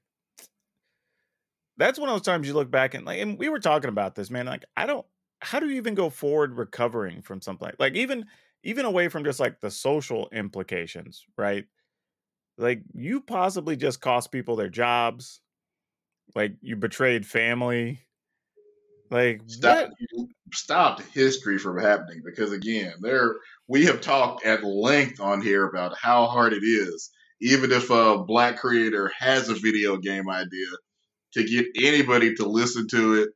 [1.78, 4.15] that's one of those times you look back and like, and we were talking about
[4.15, 4.45] this, man.
[4.45, 5.05] Like, I don't.
[5.41, 8.26] How do you even go forward recovering from something like, like even
[8.63, 11.65] even away from just like the social implications, right?
[12.57, 15.41] Like, you possibly just cost people their jobs.
[16.36, 17.99] Like, you betrayed family.
[19.11, 19.91] Like, Stop,
[20.51, 23.36] stopped history from happening because again, there
[23.67, 28.23] we have talked at length on here about how hard it is, even if a
[28.23, 30.67] black creator has a video game idea,
[31.36, 33.29] to get anybody to listen to it,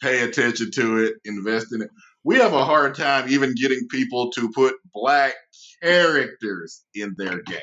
[0.00, 1.90] pay attention to it, invest in it.
[2.24, 5.34] We have a hard time even getting people to put black
[5.82, 7.62] characters in their games.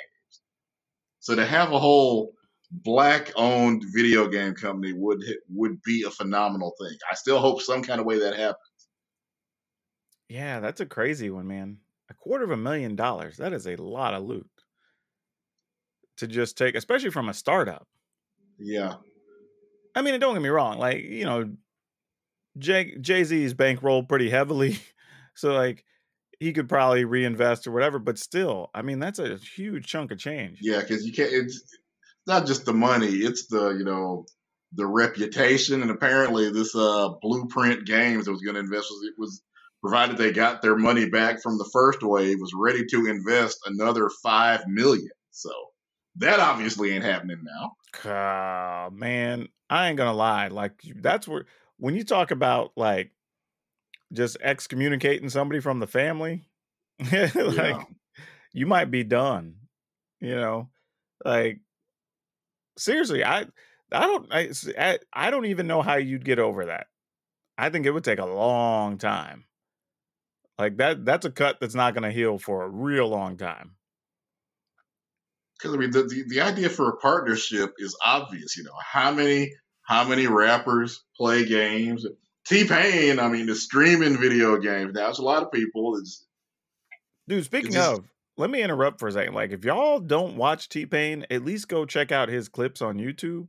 [1.20, 2.34] So to have a whole
[2.72, 6.98] black owned video game company would would be a phenomenal thing.
[7.10, 8.58] I still hope some kind of way that happens.
[10.28, 11.78] Yeah, that's a crazy one, man.
[12.10, 13.38] A quarter of a million dollars.
[13.38, 14.50] That is a lot of loot
[16.18, 17.88] to just take, especially from a startup.
[18.58, 18.96] Yeah.
[19.96, 21.52] I mean, don't get me wrong, like, you know,
[22.58, 24.80] Jay Jay Z's bankrolled pretty heavily.
[25.36, 25.84] So, like,
[26.40, 30.20] he could probably reinvest or whatever, but still, I mean, that's a huge chunk of
[30.20, 30.60] change.
[30.62, 31.34] Yeah, because you can't.
[31.34, 31.60] It's
[32.28, 34.28] not just the money; it's the you know
[34.74, 39.16] the reputation, and apparently this uh, Blueprint Games that was going to invest was it
[39.18, 39.42] was
[39.82, 44.10] provided they got their money back from the first wave was ready to invest another
[44.22, 45.10] five million.
[45.32, 45.52] So
[46.18, 47.76] that obviously ain't happening now.
[48.06, 50.48] Ah, man, I ain't gonna lie.
[50.48, 51.46] Like that's where
[51.78, 53.12] when you talk about like
[54.12, 56.44] just excommunicating somebody from the family,
[57.12, 57.84] like Yeah.
[58.54, 59.56] you might be done.
[60.20, 60.70] You know,
[61.26, 61.60] like
[62.78, 63.46] seriously, I
[63.92, 66.88] I don't I I don't even know how you'd get over that.
[67.58, 69.46] I think it would take a long time.
[70.58, 73.76] Like that that's a cut that's not going to heal for a real long time.
[75.64, 78.58] Because I mean, the, the the idea for a partnership is obvious.
[78.58, 79.54] You know, how many
[79.84, 82.06] how many rappers play games?
[82.46, 85.08] T Pain, I mean, is streaming video games now.
[85.10, 85.96] It's a lot of people.
[85.98, 86.26] It's
[87.30, 88.06] Dude, speaking just- of,
[88.36, 89.34] let me interrupt for a second.
[89.34, 92.98] Like, if y'all don't watch T Pain, at least go check out his clips on
[92.98, 93.48] YouTube.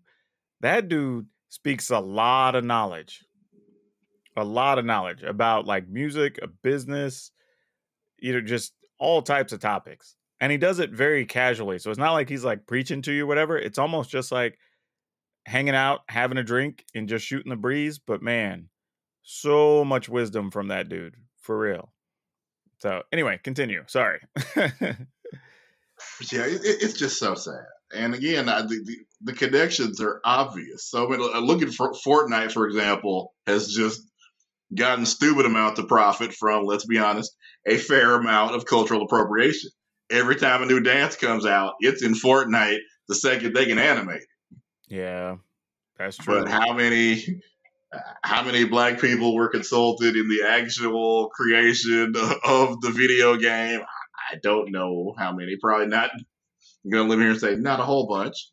[0.60, 3.24] That dude speaks a lot of knowledge,
[4.36, 7.32] a lot of knowledge about like music, a business,
[8.20, 10.14] you know, just all types of topics.
[10.44, 11.78] And he does it very casually.
[11.78, 13.56] So it's not like he's like preaching to you, whatever.
[13.56, 14.58] It's almost just like
[15.46, 17.98] hanging out, having a drink, and just shooting the breeze.
[17.98, 18.68] But man,
[19.22, 21.94] so much wisdom from that dude, for real.
[22.82, 23.84] So anyway, continue.
[23.86, 24.20] Sorry.
[24.54, 24.74] yeah,
[26.44, 27.64] it, it- it's just so sad.
[27.94, 30.90] And again, I, the, the connections are obvious.
[30.90, 34.02] So I mean, uh, look at For- Fortnite, for example, has just
[34.76, 37.34] gotten stupid amount of profit from, let's be honest,
[37.66, 39.70] a fair amount of cultural appropriation.
[40.10, 44.22] Every time a new dance comes out, it's in Fortnite the second they can animate.
[44.88, 45.36] yeah,
[45.98, 46.40] that's true.
[46.40, 47.40] But how many
[48.22, 53.80] how many black people were consulted in the actual creation of the video game?
[54.30, 55.56] I don't know how many.
[55.56, 56.10] Probably not.
[56.14, 58.50] I'm gonna live here and say not a whole bunch.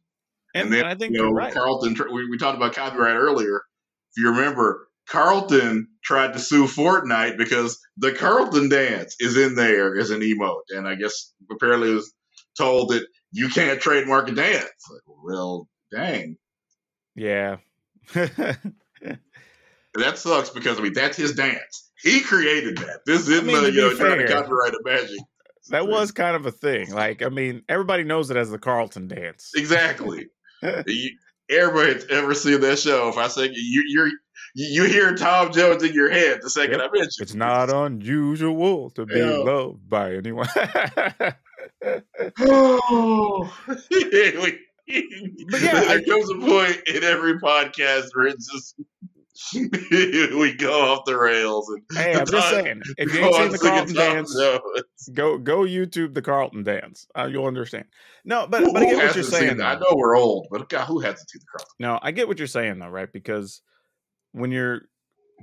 [0.53, 1.53] and, and then, I think You know, you're right.
[1.53, 1.95] Carlton.
[2.13, 3.61] We, we talked about copyright earlier.
[4.15, 9.97] If you remember, Carlton tried to sue Fortnite because the Carlton dance is in there
[9.97, 12.13] as an emote, and I guess apparently was
[12.57, 14.63] told that you can't trademark a dance.
[14.63, 16.37] Like, well, dang.
[17.15, 17.57] Yeah.
[19.93, 21.91] That sucks because I mean that's his dance.
[22.01, 23.01] He created that.
[23.05, 25.19] This isn't mean, a, you know, trying to copyright a magic.
[25.69, 26.91] that was kind of a thing.
[26.91, 29.51] Like, I mean, everybody knows it as the Carlton dance.
[29.55, 30.27] Exactly.
[30.87, 31.09] you,
[31.49, 33.09] everybody that's ever seen that show.
[33.09, 34.09] If I say you, you're
[34.55, 36.89] you hear Tom Jones in your head the second Yep.
[36.93, 39.37] I mention It's not unusual to be Yeah.
[39.37, 40.47] loved by anyone.
[42.39, 43.53] Oh,
[44.87, 48.75] But yeah, there I- comes a point in every podcast where it's just
[49.55, 53.51] we go off the rails and hey, I'm just saying, if you go ain't seen
[53.53, 55.09] the Carlton dance, Jones.
[55.13, 57.07] go go YouTube the Carlton dance.
[57.17, 57.85] Uh, you'll understand.
[58.25, 59.59] No, but Who- but I get what you're saying.
[59.61, 61.75] I know we're old, but God, who has to do the Carlton?
[61.79, 63.11] No, I get what you're saying though, right?
[63.11, 63.61] Because
[64.31, 64.81] when you're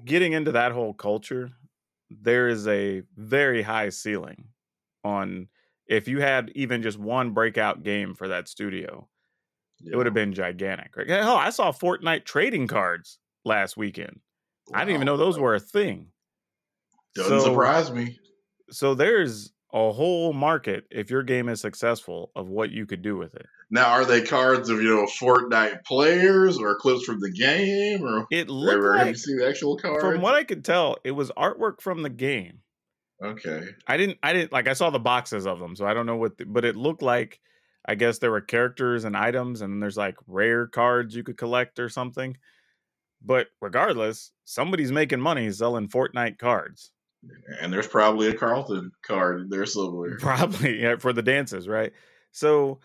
[0.05, 1.51] getting into that whole culture,
[2.11, 4.45] there is a very high ceiling
[5.05, 5.49] on
[5.87, 9.09] if you had even just one breakout game for that studio,
[9.85, 10.97] it would have been gigantic.
[10.97, 11.09] Right?
[11.09, 14.21] Hell, I saw Fortnite trading cards last weekend.
[14.75, 16.09] I didn't even know those were a thing.
[17.15, 18.19] Doesn't So- surprise me.
[18.71, 23.17] So there's a whole market if your game is successful of what you could do
[23.17, 23.47] with it.
[23.71, 28.27] Now, are they cards of you know Fortnite players or clips from the game, or
[28.31, 30.01] It looked ever have you like, seen the actual card?
[30.01, 32.61] from what I could tell, it was artwork from the game.
[33.23, 36.07] okay, I didn't I didn't like I saw the boxes of them, so I don't
[36.07, 37.41] know what the, but it looked like
[37.87, 41.79] I guess there were characters and items and there's like rare cards you could collect
[41.79, 42.37] or something.
[43.25, 46.93] But regardless, somebody's making money selling Fortnite cards.
[47.61, 50.17] and there's probably a Carlton card there somewhere.
[50.19, 51.93] Probably yeah, for the dances, right?
[52.33, 52.79] So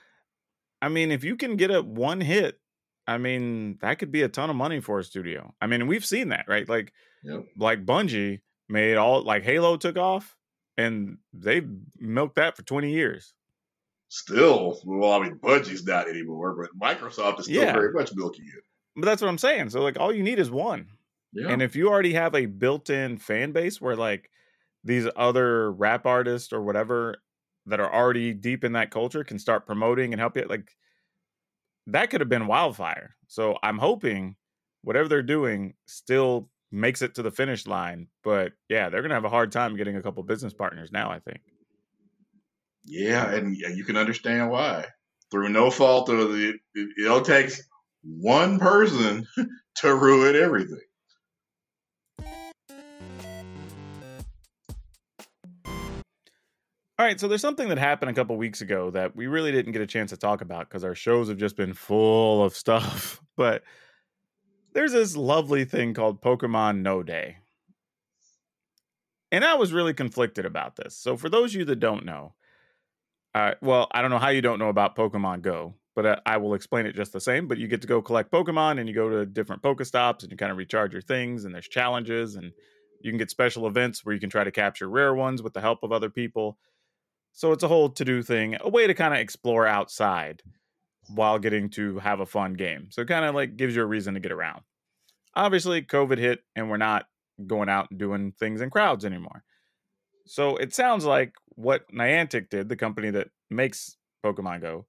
[0.84, 2.60] I mean, if you can get a one hit,
[3.08, 5.54] I mean, that could be a ton of money for a studio.
[5.62, 6.68] I mean, we've seen that, right?
[6.68, 7.46] Like Yep.
[7.58, 10.36] like Bungie made all like Halo took off
[10.78, 11.62] and they
[11.98, 13.34] milked that for 20 years.
[14.10, 17.74] Still, well, I mean, Bungie's not anymore, but Microsoft is still Yeah.
[17.74, 18.64] very much milking it.
[18.96, 19.70] But that's what I'm saying.
[19.72, 20.88] So like all you need is one.
[21.32, 24.30] Yeah, And if you already have a built-in fan base where like
[24.84, 27.23] these other rap artists or whatever
[27.66, 30.70] that are already deep in that culture can start promoting and help you like
[31.88, 33.16] that could have been wildfire.
[33.28, 34.36] So I'm hoping
[34.84, 38.08] whatever they're doing still makes it to the finish line.
[38.24, 41.20] But yeah, they're gonna have a hard time getting a couple business partners now, I
[41.20, 41.42] think.
[42.86, 44.86] yeah, and you can understand why.
[45.32, 47.62] Through no fault of the, it, all takes
[48.04, 49.26] one person
[49.78, 50.82] to ruin everything.
[57.00, 59.72] All right, so there's something that happened a couple weeks ago that we really didn't
[59.72, 63.20] get a chance to talk about because our shows have just been full of stuff.
[63.36, 63.64] But
[64.74, 67.38] there's this lovely thing called Pokemon No Day.
[69.32, 70.96] And I was really conflicted about this.
[70.96, 72.36] So, for those of you that don't know,
[73.34, 76.38] uh, well, I don't know how you don't know about Pokemon Go, but uh, I
[76.38, 77.48] will explain it just the same.
[77.48, 80.38] But you get to go collect Pokemon and you go to different Pokestops and you
[80.38, 82.52] kind of recharge your things, and there's challenges, and
[83.02, 85.62] you can get special events where you can try to capture rare ones with the
[85.62, 86.60] help of other people.
[87.34, 90.42] So, it's a whole to do thing, a way to kind of explore outside
[91.14, 92.88] while getting to have a fun game.
[92.92, 94.62] So, it kind of like gives you a reason to get around.
[95.36, 97.08] Obviously, COVID hit and we're not
[97.48, 99.44] going out and doing things in crowds anymore.
[100.26, 104.86] So it sounds like what Niantic did, the company that makes Pokemon Go,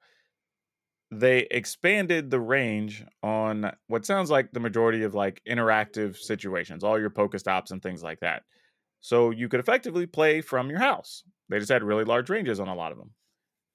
[1.11, 6.99] they expanded the range on what sounds like the majority of like interactive situations, all
[6.99, 8.43] your Pokestops and things like that.
[9.01, 11.25] So you could effectively play from your house.
[11.49, 13.11] They just had really large ranges on a lot of them.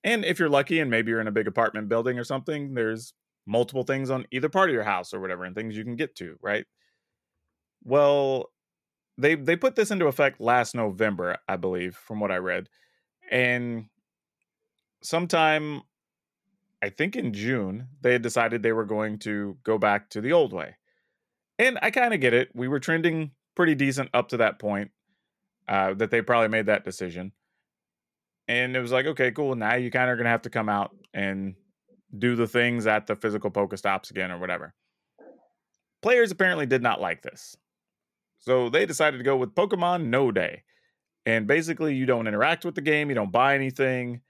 [0.03, 3.13] And if you're lucky and maybe you're in a big apartment building or something, there's
[3.45, 6.15] multiple things on either part of your house or whatever and things you can get
[6.15, 6.65] to, right?
[7.83, 8.51] Well,
[9.17, 12.69] they they put this into effect last November, I believe, from what I read.
[13.29, 13.87] And
[15.03, 15.81] sometime
[16.81, 20.31] I think in June, they had decided they were going to go back to the
[20.31, 20.75] old way.
[21.57, 22.49] And I kind of get it.
[22.55, 24.91] We were trending pretty decent up to that point
[25.67, 27.33] uh, that they probably made that decision.
[28.49, 29.55] And it was like, okay, cool.
[29.55, 31.53] Now you kind of are going to have to come out and
[32.17, 34.73] do the things at the physical Pokestops again or whatever.
[36.01, 37.55] Players apparently did not like this.
[38.39, 40.63] So they decided to go with Pokemon No Day.
[41.25, 44.21] And basically, you don't interact with the game, you don't buy anything,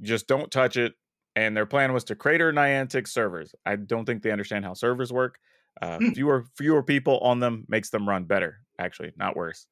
[0.00, 0.94] just don't touch it.
[1.34, 3.54] And their plan was to crater Niantic servers.
[3.66, 5.38] I don't think they understand how servers work.
[5.82, 6.12] Uh, Hmm.
[6.12, 9.66] fewer fewer people on them makes them run better, actually, not worse.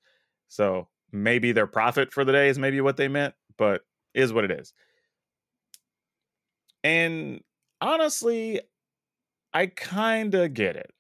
[0.49, 3.83] So maybe their profit for the day is maybe what they meant, but
[4.15, 4.73] is what it is.
[6.83, 7.41] And
[7.81, 8.61] honestly,
[9.53, 10.93] I kind of get it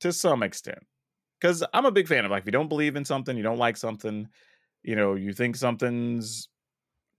[0.00, 0.80] to some extent
[1.40, 3.58] because I'm a big fan of like if you don't believe in something, you don't
[3.58, 4.28] like something,
[4.82, 6.48] you know, you think something's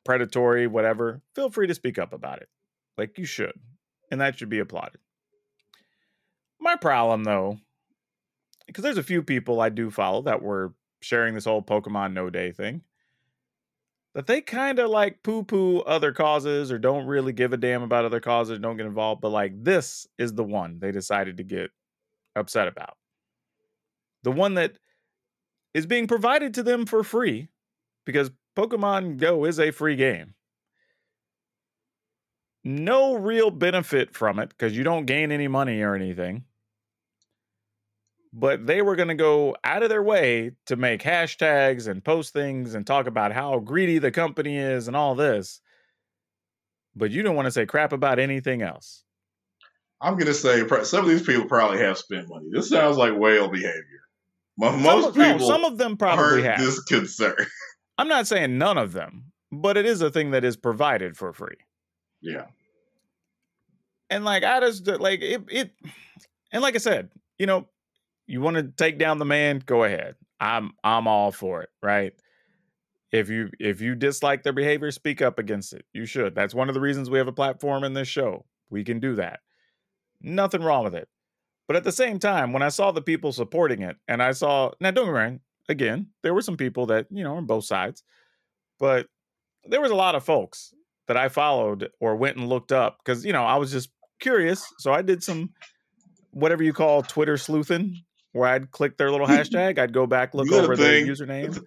[0.04, 2.50] predatory, whatever, feel free to speak up about it.
[2.98, 3.54] Like you should.
[4.12, 5.00] And that should be applauded.
[6.60, 7.58] My problem though,
[8.68, 12.30] because there's a few people I do follow that were sharing this whole Pokemon No
[12.30, 12.82] Day thing,
[14.16, 17.84] that they kind of like poo poo other causes or don't really give a damn
[17.84, 19.22] about other causes, don't get involved.
[19.22, 21.70] But like this is the one they decided to get
[22.36, 22.98] upset about
[24.26, 24.78] the one that
[25.74, 27.48] is being provided to them for free
[28.06, 30.34] because Pokemon Go is a free game.
[32.64, 36.44] No real benefit from it because you don't gain any money or anything.
[38.38, 42.34] But they were going to go out of their way to make hashtags and post
[42.34, 45.62] things and talk about how greedy the company is and all this.
[46.98, 49.04] But you don't want to say crap about anything else.
[50.02, 52.48] I'm gonna say some of these people probably have spent money.
[52.52, 54.02] This sounds like whale behavior.
[54.58, 56.60] Mo- Some Most of- no, people some of them probably have.
[56.60, 57.48] this concerned.
[57.98, 61.32] I'm not saying none of them, but it is a thing that is provided for
[61.32, 61.56] free.
[62.22, 62.48] yeah,
[64.10, 65.72] And like I just like it, it
[66.52, 67.10] and like I said,
[67.40, 67.68] you know,
[68.28, 70.16] you want to take down the man, go ahead.
[70.40, 72.14] I'm I'm all for it, right?
[73.12, 75.86] If you if you dislike their behavior, speak up against it.
[75.94, 76.36] You should.
[76.36, 78.46] That's one of the reasons we have a platform in this show.
[78.70, 79.40] We can do that.
[80.22, 81.08] Nothing wrong with it.
[81.68, 84.72] But at the same time, when I saw the people supporting it, and I saw
[84.80, 87.66] now don't get me wrong, again, there were some people that, you know, on both
[87.66, 88.04] sides,
[88.80, 89.08] but
[89.64, 90.74] there was a lot of folks
[91.08, 94.66] that I followed or went and looked up because you know I was just curious.
[94.80, 95.52] So I did some
[96.32, 98.04] whatever you call Twitter sleuthing,
[98.36, 101.06] where I'd click their little hashtag, I'd go back, look Is that a over their
[101.06, 101.64] username.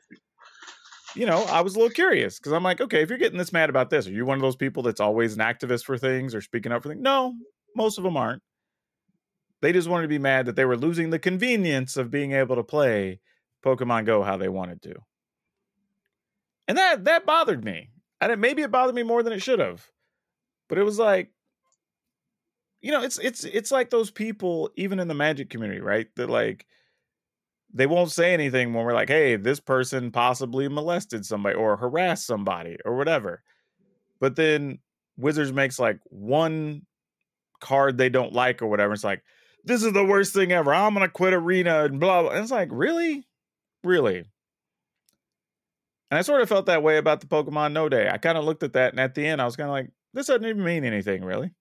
[1.16, 3.54] You know, I was a little curious because I'm like, okay, if you're getting this
[3.54, 6.34] mad about this, are you one of those people that's always an activist for things
[6.34, 7.00] or speaking up for things?
[7.00, 7.34] No,
[7.74, 8.42] most of them aren't.
[9.62, 12.56] They just wanted to be mad that they were losing the convenience of being able
[12.56, 13.20] to play
[13.64, 14.94] Pokemon Go how they wanted to.
[16.68, 17.88] And that that bothered me.
[18.20, 19.88] And it maybe it bothered me more than it should have.
[20.68, 21.30] But it was like
[22.80, 26.08] you know, it's it's it's like those people even in the magic community, right?
[26.16, 26.66] That like
[27.72, 32.26] they won't say anything when we're like, "Hey, this person possibly molested somebody or harassed
[32.26, 33.42] somebody or whatever."
[34.20, 34.80] But then
[35.18, 36.86] Wizards makes like one
[37.60, 38.94] card they don't like or whatever.
[38.94, 39.22] It's like,
[39.64, 40.74] "This is the worst thing ever.
[40.74, 43.26] I'm going to quit arena and blah blah." And it's like, "Really?
[43.84, 44.26] Really?"
[46.10, 48.08] And I sort of felt that way about the Pokemon No Day.
[48.08, 49.90] I kind of looked at that, and at the end, I was kind of like,
[50.14, 51.52] this doesn't even mean anything, really.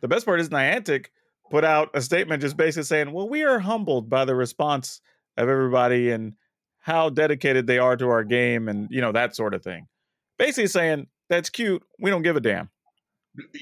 [0.00, 1.06] The best part is Niantic
[1.50, 5.00] put out a statement just basically saying, well, we are humbled by the response
[5.36, 6.34] of everybody and
[6.78, 9.86] how dedicated they are to our game and, you know, that sort of thing.
[10.38, 11.82] Basically saying, that's cute.
[11.98, 12.70] We don't give a damn.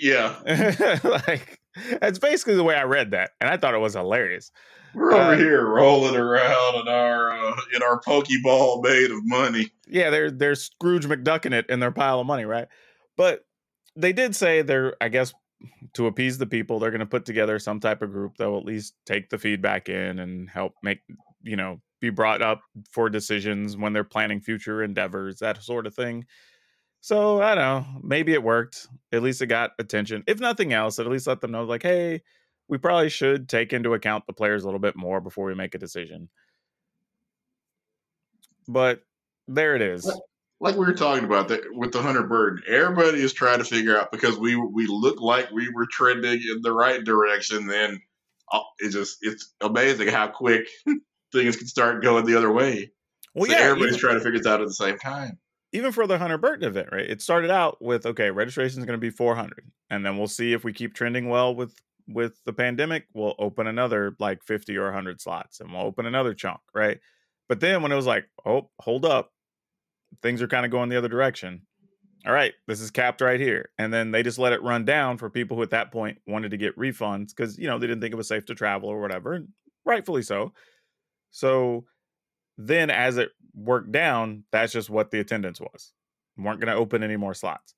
[0.01, 0.37] yeah.
[1.05, 1.59] like,
[2.01, 4.51] That's basically the way I read that, and I thought it was hilarious.
[4.95, 9.71] We're over Uh, here rolling around in our uh, in our pokeball made of money.
[9.87, 12.67] Yeah, they're they're Scrooge McDucking it in their pile of money, right?
[13.17, 13.45] But
[13.95, 15.33] they did say they're, I guess,
[15.95, 18.59] to appease the people, they're going to put together some type of group that will
[18.59, 21.01] at least take the feedback in and help make,
[21.43, 25.95] you know, be brought up for decisions when they're planning future endeavors, that sort of
[25.95, 26.25] thing.
[27.01, 28.01] So I don't know.
[28.03, 28.87] Maybe it worked.
[29.13, 30.25] At least it got attention.
[30.27, 32.23] If nothing else, at least let them know, like, hey,
[32.69, 35.75] we probably should take into account the players a little bit more before we make
[35.75, 36.29] a decision.
[38.69, 39.01] But
[39.47, 40.11] there it is.
[40.61, 43.99] Like we were talking about that with the Hunter Burton, everybody is trying to figure
[43.99, 47.67] out because we we look like we were trending in the right direction.
[47.69, 48.01] Then
[48.53, 50.67] uh, it just it's amazing how quick
[51.33, 52.91] things can start going the other way.
[53.35, 55.39] Well, so yeah, everybody's even- trying to figure this out at the same time.
[55.73, 57.09] even for the Hunter Burton event, right?
[57.09, 60.55] It started out with okay, registration is going to be 400, and then we'll see
[60.55, 61.75] if we keep trending well with
[62.09, 63.05] with the pandemic.
[63.15, 66.99] We'll open another like 50 or 100 slots, and we'll open another chunk, right?
[67.49, 69.31] But then when it was like, oh, hold up,
[70.23, 71.63] things are kind of going the other direction.
[72.27, 75.19] All right, this is capped right here, and then they just let it run down
[75.19, 78.01] for people who at that point wanted to get refunds because you know they didn't
[78.01, 79.41] think it was safe to travel or whatever,
[79.85, 80.53] rightfully so.
[81.31, 81.85] So
[82.57, 85.93] then as it worked down, that's just what the attendance was.
[86.37, 87.75] weren't going to open any more slots.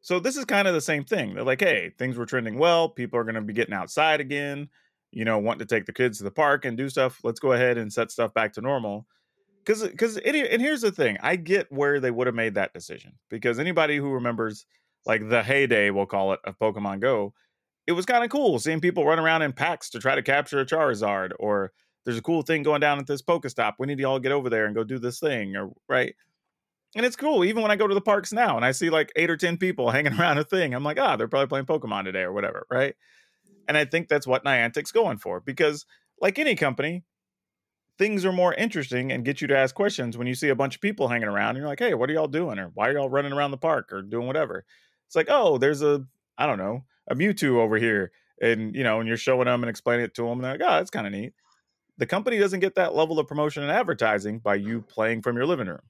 [0.00, 1.34] So this is kind of the same thing.
[1.34, 2.88] They're like, hey, things were trending well.
[2.88, 4.68] People are going to be getting outside again,
[5.10, 7.20] you know, wanting to take the kids to the park and do stuff.
[7.24, 9.06] Let's go ahead and set stuff back to normal.
[9.68, 13.12] Because, because, and here's the thing I get where they would have made that decision.
[13.28, 14.64] Because anybody who remembers,
[15.04, 17.34] like, the heyday, we'll call it, of Pokemon Go,
[17.86, 20.60] it was kind of cool seeing people run around in packs to try to capture
[20.60, 21.72] a Charizard or
[22.06, 23.74] there's a cool thing going down at this Pokestop.
[23.78, 26.14] We need to all get over there and go do this thing, or right.
[26.96, 27.44] And it's cool.
[27.44, 29.58] Even when I go to the parks now and I see like eight or ten
[29.58, 32.66] people hanging around a thing, I'm like, ah, they're probably playing Pokemon today or whatever,
[32.70, 32.94] right?
[33.68, 35.84] And I think that's what Niantic's going for because,
[36.22, 37.04] like any company,
[37.98, 40.76] things are more interesting and get you to ask questions when you see a bunch
[40.76, 41.50] of people hanging around.
[41.50, 42.58] And you're like, hey, what are y'all doing?
[42.58, 44.64] Or why are y'all running around the park or doing whatever?
[45.06, 46.04] It's like, oh, there's a,
[46.36, 49.70] I don't know, a Mewtwo over here, and you know, and you're showing them and
[49.70, 51.32] explaining it to them, and they're like, oh, that's kind of neat
[51.98, 55.46] the company doesn't get that level of promotion and advertising by you playing from your
[55.46, 55.80] living room.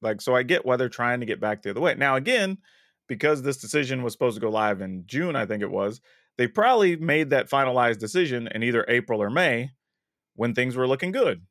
[0.00, 1.96] Like, so I get why they're trying to get back the other way.
[1.96, 2.58] Now, again,
[3.08, 6.00] because this decision was supposed to go live in June, I think it was,
[6.36, 9.72] they probably made that finalized decision in either April or May
[10.38, 11.42] when things were looking good.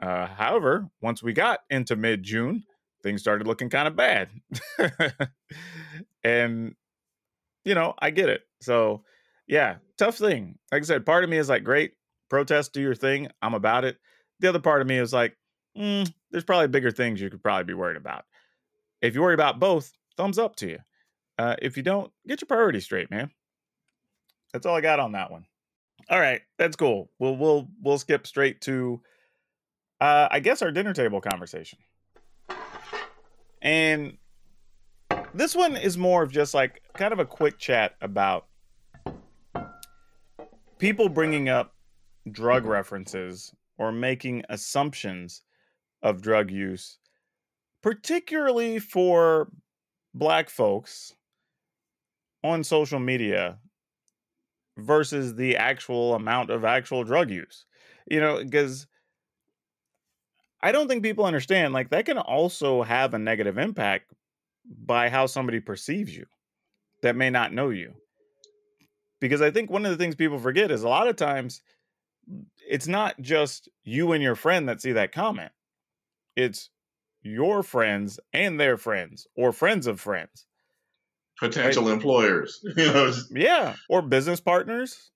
[0.00, 2.64] Uh, however, once we got into mid June,
[3.02, 4.30] things started looking kind of bad.
[6.24, 6.74] and,
[7.66, 8.40] you know, I get it.
[8.62, 9.02] So,
[9.46, 10.58] yeah, tough thing.
[10.72, 11.92] Like I said, part of me is like, great,
[12.30, 13.28] protest, do your thing.
[13.42, 13.98] I'm about it.
[14.40, 15.36] The other part of me is like,
[15.76, 18.24] mm, there's probably bigger things you could probably be worried about.
[19.02, 20.78] If you worry about both, thumbs up to you.
[21.38, 23.30] Uh, if you don't, get your priorities straight, man.
[24.54, 25.44] That's all I got on that one.
[26.10, 27.10] All right, that's cool.
[27.18, 29.00] We'll we'll we'll skip straight to,
[30.00, 31.78] uh, I guess our dinner table conversation.
[33.60, 34.16] And
[35.34, 38.46] this one is more of just like kind of a quick chat about
[40.78, 41.74] people bringing up
[42.30, 45.42] drug references or making assumptions
[46.02, 46.98] of drug use,
[47.82, 49.50] particularly for
[50.14, 51.14] black folks
[52.42, 53.58] on social media
[54.78, 57.66] versus the actual amount of actual drug use.
[58.10, 58.86] You know, because
[60.62, 64.12] I don't think people understand like that can also have a negative impact
[64.64, 66.26] by how somebody perceives you
[67.02, 67.94] that may not know you
[69.20, 71.62] because I think one of the things people forget is a lot of times
[72.68, 75.52] it's not just you and your friend that see that comment.
[76.36, 76.70] It's
[77.22, 80.46] your friends and their friends or friends of friends.
[81.38, 85.10] Potential employers, you know, just- Yeah, or business partners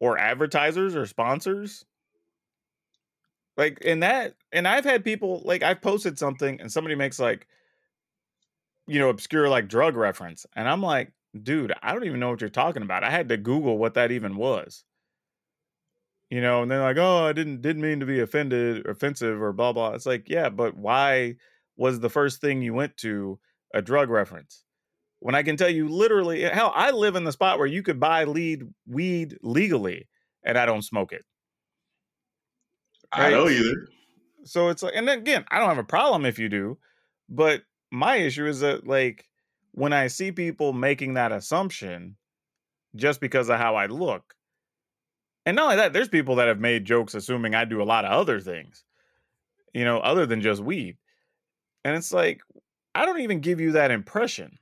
[0.00, 1.84] or advertisers or sponsors.
[3.56, 7.46] Like in that and I've had people like I've posted something and somebody makes like
[8.86, 11.12] you know obscure like drug reference and I'm like
[11.42, 13.04] dude, I don't even know what you're talking about.
[13.04, 14.84] I had to Google what that even was.
[16.30, 19.52] You know, and they're like, oh, I didn't didn't mean to be offended, offensive, or
[19.52, 19.92] blah blah.
[19.94, 21.36] It's like, yeah, but why
[21.76, 23.38] was the first thing you went to
[23.72, 24.64] a drug reference?
[25.26, 27.82] When I can tell you literally, eh, hell, I live in the spot where you
[27.82, 30.08] could buy lead weed legally,
[30.44, 31.24] and I don't smoke it.
[33.10, 33.88] I know either.
[34.44, 36.78] So it's like, and then again, I don't have a problem if you do,
[37.28, 39.26] but my issue is that like
[39.72, 42.14] when I see people making that assumption
[42.94, 44.32] just because of how I look,
[45.44, 48.04] and not only that, there's people that have made jokes assuming I do a lot
[48.04, 48.84] of other things,
[49.74, 50.98] you know, other than just weed.
[51.84, 52.42] And it's like,
[52.94, 54.60] I don't even give you that impression.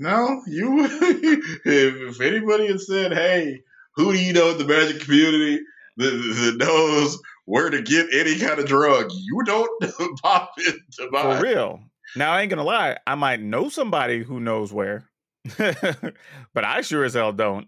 [0.00, 0.84] No, you.
[0.84, 3.62] if, if anybody had said, "Hey,
[3.96, 5.60] who do you know in the magic community
[5.96, 11.22] that, that knows where to get any kind of drug?" You don't pop into my.
[11.22, 11.80] For real.
[12.14, 15.10] Now I ain't gonna lie, I might know somebody who knows where,
[15.58, 17.66] but I sure as hell don't,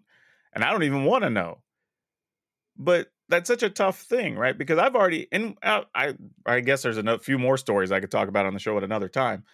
[0.53, 1.59] and I don't even want to know.
[2.77, 4.57] But that's such a tough thing, right?
[4.57, 6.15] Because I've already, and I, I,
[6.47, 8.85] I guess there's a few more stories I could talk about on the show at
[8.85, 9.45] another time.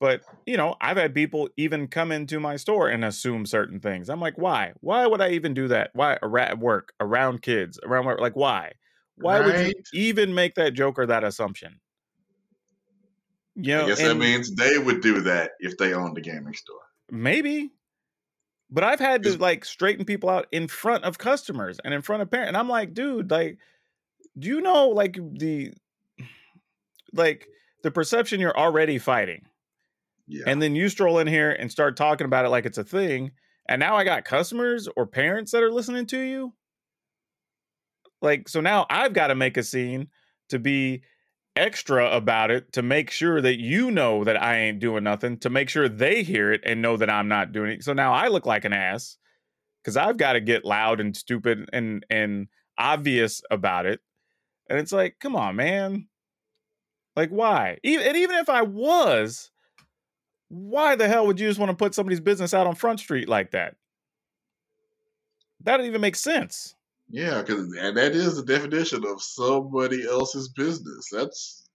[0.00, 4.08] But you know, I've had people even come into my store and assume certain things.
[4.08, 4.72] I'm like, why?
[4.80, 5.90] Why would I even do that?
[5.94, 8.20] Why at work, around kids, around work?
[8.20, 8.72] Like, why?
[9.16, 11.80] Why would you even make that joke or that assumption?
[13.56, 16.54] You know, I guess that means they would do that if they owned a gaming
[16.54, 16.80] store.
[17.10, 17.70] maybe,
[18.70, 22.22] but I've had to like straighten people out in front of customers and in front
[22.22, 23.58] of parents, and I'm like, dude, like,
[24.38, 25.72] do you know like the
[27.12, 27.48] like
[27.82, 29.47] the perception you're already fighting?
[30.46, 33.32] And then you stroll in here and start talking about it like it's a thing
[33.68, 36.54] and now i got customers or parents that are listening to you?
[38.20, 40.08] Like so now i've got to make a scene
[40.48, 41.02] to be
[41.54, 45.50] extra about it to make sure that you know that i ain't doing nothing to
[45.50, 47.84] make sure they hear it and know that i'm not doing it.
[47.84, 49.16] So now i look like an ass
[49.82, 52.48] because i've got to get loud and stupid and and
[52.78, 54.00] obvious about it.
[54.70, 56.08] And it's like come on man.
[57.16, 57.78] Like why?
[57.82, 59.50] Even, and even if i was
[60.48, 63.28] why the hell would you just want to put somebody's business out on Front Street
[63.28, 63.76] like that?
[65.64, 66.74] That doesn't even make sense.
[67.10, 71.08] Yeah, because and that is the definition of somebody else's business.
[71.10, 71.68] That's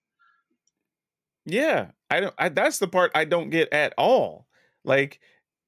[1.46, 2.36] Yeah, I don't.
[2.38, 4.48] I, that's the part I don't get at all.
[4.86, 5.20] Like,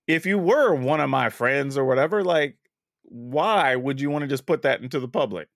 [0.07, 2.57] if you were one of my friends or whatever, like,
[3.03, 5.47] why would you want to just put that into the public?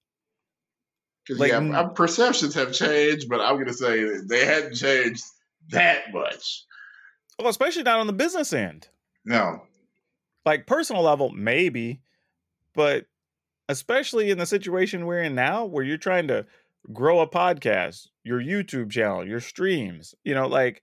[1.30, 5.24] because Like, yeah, perceptions have changed, but I'm gonna say they hadn't changed
[5.70, 6.64] that much.
[7.40, 8.90] Well, especially not on the business end.
[9.26, 9.64] No,
[10.46, 12.02] Like personal level, maybe,
[12.74, 13.06] but
[13.70, 16.46] especially in the situation we're in now, where you're trying to
[16.92, 20.82] grow a podcast, your YouTube channel, your streams, you know, like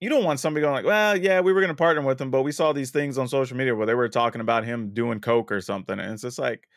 [0.00, 2.30] you don't want somebody going like, well, yeah, we were going to partner with him,
[2.30, 5.20] but we saw these things on social media where they were talking about him doing
[5.20, 6.68] coke or something, and it's just like,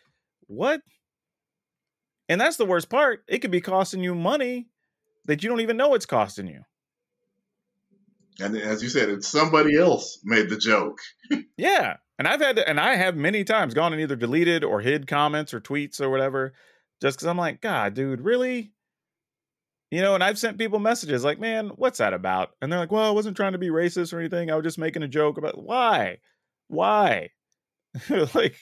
[0.47, 0.81] what?
[2.29, 3.23] And that's the worst part.
[3.27, 4.67] It could be costing you money
[5.25, 6.61] that you don't even know it's costing you.
[8.39, 10.99] And as you said, it's somebody else made the joke.
[11.57, 11.97] Yeah.
[12.17, 15.07] And I've had to, and I have many times gone and either deleted or hid
[15.07, 16.53] comments or tweets or whatever,
[17.01, 18.73] just because I'm like, God, dude, really?
[19.91, 22.51] You know, and I've sent people messages like, man, what's that about?
[22.61, 24.51] And they're like, well, I wasn't trying to be racist or anything.
[24.51, 26.17] I was just making a joke about why?
[26.67, 27.29] Why?
[28.09, 28.55] like,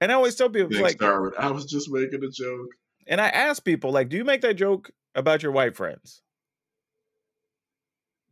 [0.00, 1.00] and I always tell people, like.
[1.02, 2.68] I was just making a joke.
[3.06, 6.21] and I ask people, like, do you make that joke about your white friends?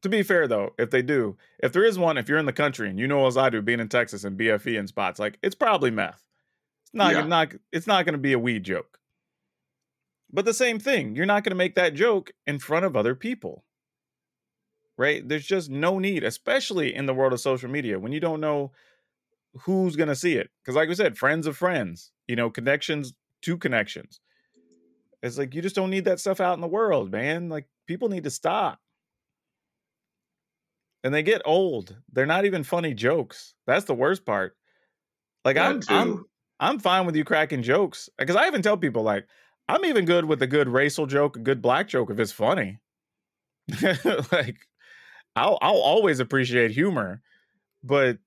[0.02, 2.52] To be fair, though, if they do, if there is one, if you're in the
[2.52, 5.38] country and you know as I do, being in Texas and BFE and spots, like
[5.42, 6.24] it's probably meth.
[6.84, 7.26] It's not, Yeah.
[7.26, 8.98] not, it's not going to be a weed joke.
[10.32, 13.14] But the same thing, you're not going to make that joke in front of other
[13.14, 13.64] people,
[14.96, 15.26] right?
[15.28, 18.72] There's just no need, especially in the world of social media, when you don't know
[19.62, 20.50] who's going to see it.
[20.62, 24.20] Because, like we said, friends of friends, you know, connections to connections.
[25.22, 27.48] It's like you just don't need that stuff out in the world, man.
[27.48, 28.80] Like people need to stop.
[31.02, 31.96] And they get old.
[32.12, 33.54] They're not even funny jokes.
[33.66, 34.56] That's the worst part.
[35.44, 35.94] Like That I'm too.
[35.94, 36.24] I'm
[36.60, 38.08] I'm fine with you cracking jokes.
[38.18, 39.26] Because I even tell people like
[39.68, 42.80] I'm even good with a good racial joke, a good black joke if it's funny.
[44.32, 44.58] like
[45.36, 47.22] I'll I'll always appreciate humor,
[47.82, 48.18] but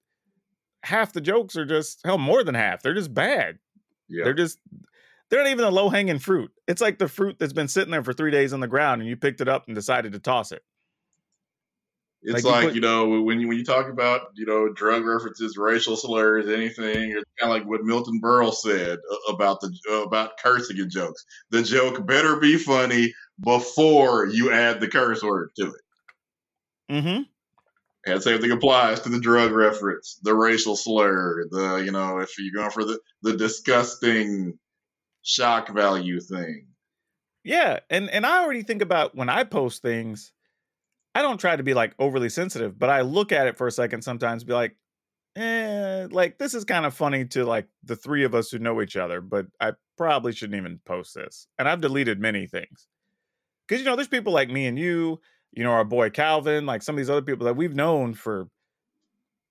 [0.84, 2.82] half the jokes are just hell more than half.
[2.82, 3.60] They're just bad.
[4.08, 4.60] Yeah, They're just
[5.30, 6.52] they're not even a low hanging fruit.
[6.68, 9.10] It's like the fruit that's been sitting there for three days on the ground and
[9.10, 10.64] you picked it up and decided to toss it.
[12.24, 15.06] It's like you put- you know when you when you talk about you know drug
[15.06, 17.12] references, racial slurs, anything.
[17.12, 19.72] It's kind of like what Milton Berle said about the
[20.08, 21.26] about cursing in jokes.
[21.50, 26.94] The joke better be funny before you add the curse word to it.
[26.94, 27.24] Mm-hmm.
[28.06, 32.38] And same thing applies to the drug reference, the racial slur, the you know if
[32.38, 34.60] you're going for the the disgusting
[35.22, 36.68] shock value thing.
[37.44, 40.32] Yeah, and and I already think about when I post things,
[41.16, 43.72] I don't try to be like overly sensitive, but I look at it for a
[43.72, 44.76] second sometimes, be like,
[45.36, 48.82] eh, like this is kind of funny to like the three of us who know
[48.82, 51.48] each other, but I probably shouldn't even post this.
[51.60, 52.88] And I've deleted many things
[53.68, 55.20] because you know there's people like me and you,
[55.52, 58.48] you know, our boy Calvin, like some of these other people that we've known for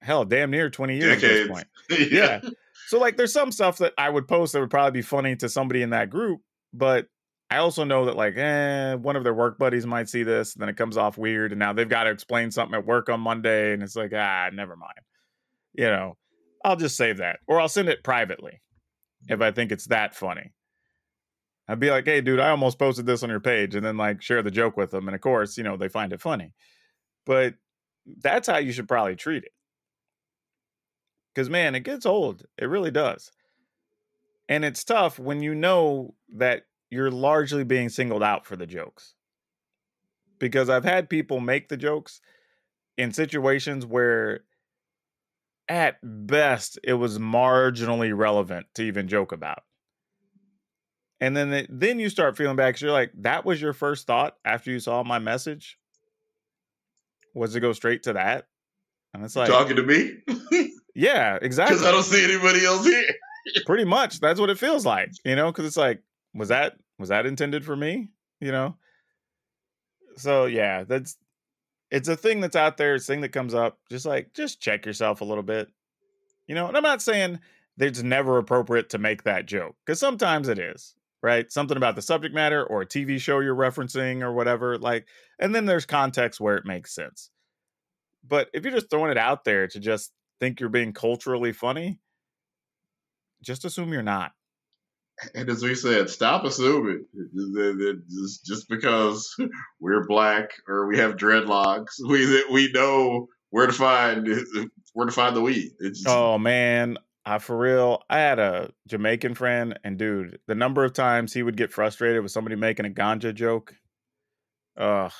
[0.00, 1.50] hell, damn near twenty years at this Decades.
[1.88, 2.10] point.
[2.12, 2.40] yeah.
[2.88, 5.48] So like there's some stuff that I would post that would probably be funny to
[5.48, 6.40] somebody in that group,
[6.72, 7.06] but
[7.52, 10.62] I also know that like, eh, one of their work buddies might see this, and
[10.62, 13.20] then it comes off weird, and now they've got to explain something at work on
[13.20, 14.98] Monday, and it's like, ah, never mind.
[15.74, 16.16] You know,
[16.64, 18.62] I'll just save that, or I'll send it privately
[19.28, 20.54] if I think it's that funny.
[21.68, 24.22] I'd be like, hey, dude, I almost posted this on your page, and then like
[24.22, 26.54] share the joke with them, and of course, you know, they find it funny.
[27.26, 27.56] But
[28.22, 29.52] that's how you should probably treat it.
[31.34, 32.44] Because man, it gets old.
[32.56, 33.30] It really does.
[34.48, 36.62] And it's tough when you know that
[36.92, 39.14] you're largely being singled out for the jokes.
[40.38, 42.20] Because I've had people make the jokes
[42.98, 44.40] in situations where
[45.68, 49.62] at best it was marginally relevant to even joke about.
[51.18, 54.06] And then it, then you start feeling bad because you're like, that was your first
[54.06, 55.78] thought after you saw my message?
[57.32, 58.48] Was to go straight to that?
[59.14, 60.70] And it's like Talking to me?
[60.94, 61.76] Yeah, exactly.
[61.76, 63.02] Because I don't see anybody else here.
[63.64, 64.20] Pretty much.
[64.20, 66.02] That's what it feels like, you know, because it's like,
[66.34, 68.08] was that was that intended for me?
[68.40, 68.76] You know?
[70.16, 71.16] So yeah, that's
[71.90, 73.78] it's a thing that's out there, it's a thing that comes up.
[73.90, 75.68] Just like just check yourself a little bit.
[76.46, 77.40] You know, and I'm not saying
[77.78, 81.50] it's never appropriate to make that joke, because sometimes it is, right?
[81.50, 84.78] Something about the subject matter or a TV show you're referencing or whatever.
[84.78, 85.06] Like,
[85.38, 87.30] and then there's context where it makes sense.
[88.26, 91.98] But if you're just throwing it out there to just think you're being culturally funny,
[93.42, 94.32] just assume you're not.
[95.34, 97.04] And as we said, stop assuming
[98.10, 99.34] just, just because
[99.80, 104.26] we're black or we have dreadlocks, we we know where to find
[104.94, 105.72] where to find the weed.
[105.80, 108.02] Just, Oh man, I for real.
[108.10, 112.22] I had a Jamaican friend, and dude, the number of times he would get frustrated
[112.22, 113.74] with somebody making a ganja joke.
[114.76, 115.12] Ugh,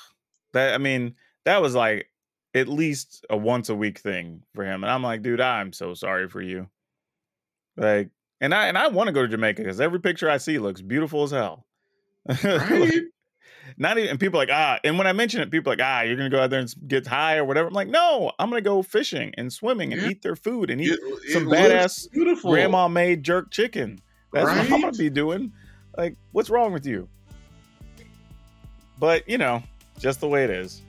[0.53, 1.15] that I mean,
[1.45, 2.09] that was like
[2.53, 5.93] at least a once a week thing for him, and I'm like, dude, I'm so
[5.93, 6.67] sorry for you.
[7.77, 8.09] Like,
[8.43, 10.81] and I and I want to go to Jamaica because every picture I see looks
[10.81, 11.65] beautiful as hell.
[12.43, 13.01] right?
[13.77, 16.01] Not even people are like ah, and when I mention it, people are like ah,
[16.01, 17.69] you're gonna go out there and get high or whatever.
[17.69, 20.09] I'm like, no, I'm gonna go fishing and swimming and Yeah.
[20.09, 22.51] eat their food and eat It- it some looks badass beautiful.
[22.51, 23.99] grandma made jerk chicken.
[24.33, 25.51] That's what I'm gonna be doing.
[25.97, 27.07] Like, what's wrong with you?
[28.99, 29.63] But you know,
[29.99, 30.81] just the way it is.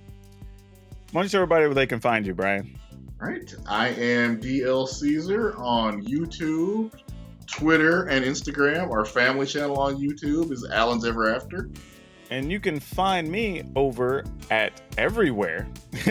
[1.12, 2.68] Why don't you tell everybody where they can find you, Briant?
[3.18, 3.54] Right.
[3.66, 6.92] I am DL Caesar on YouTube,
[7.46, 8.90] Twitter, and Instagram.
[8.90, 11.70] Our family channel on YouTube is Allen's Ever After.
[12.30, 15.68] And you can find me over at everywhere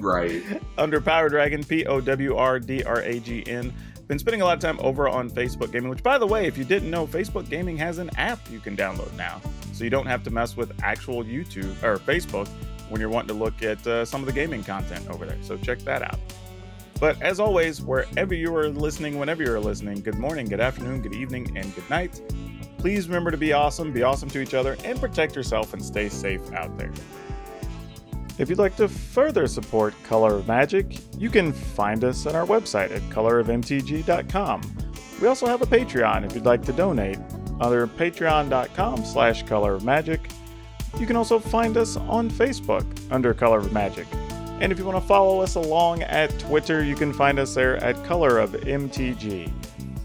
[0.00, 0.42] Right.
[0.78, 3.72] under Power Dragon, P O W R D R A G N.
[4.08, 6.58] Been spending a lot of time over on Facebook Gaming, which, by the way, if
[6.58, 9.40] you didn't know, Facebook Gaming has an app you can download now.
[9.72, 12.48] So you don't have to mess with actual YouTube or Facebook
[12.88, 15.38] when you're wanting to look at uh, some of the gaming content over there.
[15.42, 16.18] So check that out.
[17.00, 21.14] But as always, wherever you are listening, whenever you're listening, good morning, good afternoon, good
[21.14, 22.20] evening, and good night.
[22.78, 26.08] Please remember to be awesome, be awesome to each other, and protect yourself and stay
[26.08, 26.92] safe out there.
[28.38, 32.46] If you'd like to further support Color of Magic, you can find us on our
[32.46, 34.60] website at colorofmtg.com.
[35.20, 37.18] We also have a Patreon if you'd like to donate,
[37.60, 40.28] under patreon.com slash color of magic.
[40.98, 44.06] You can also find us on Facebook under Color of Magic.
[44.60, 47.76] And if you want to follow us along at Twitter, you can find us there
[47.78, 49.50] at Color of MTG.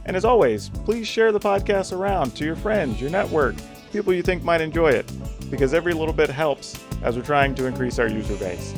[0.06, 3.56] And as always, please share the podcast around to your friends, your network,
[3.92, 5.12] people you think might enjoy it,
[5.52, 8.74] because every little bit helps as we're trying to increase our user base.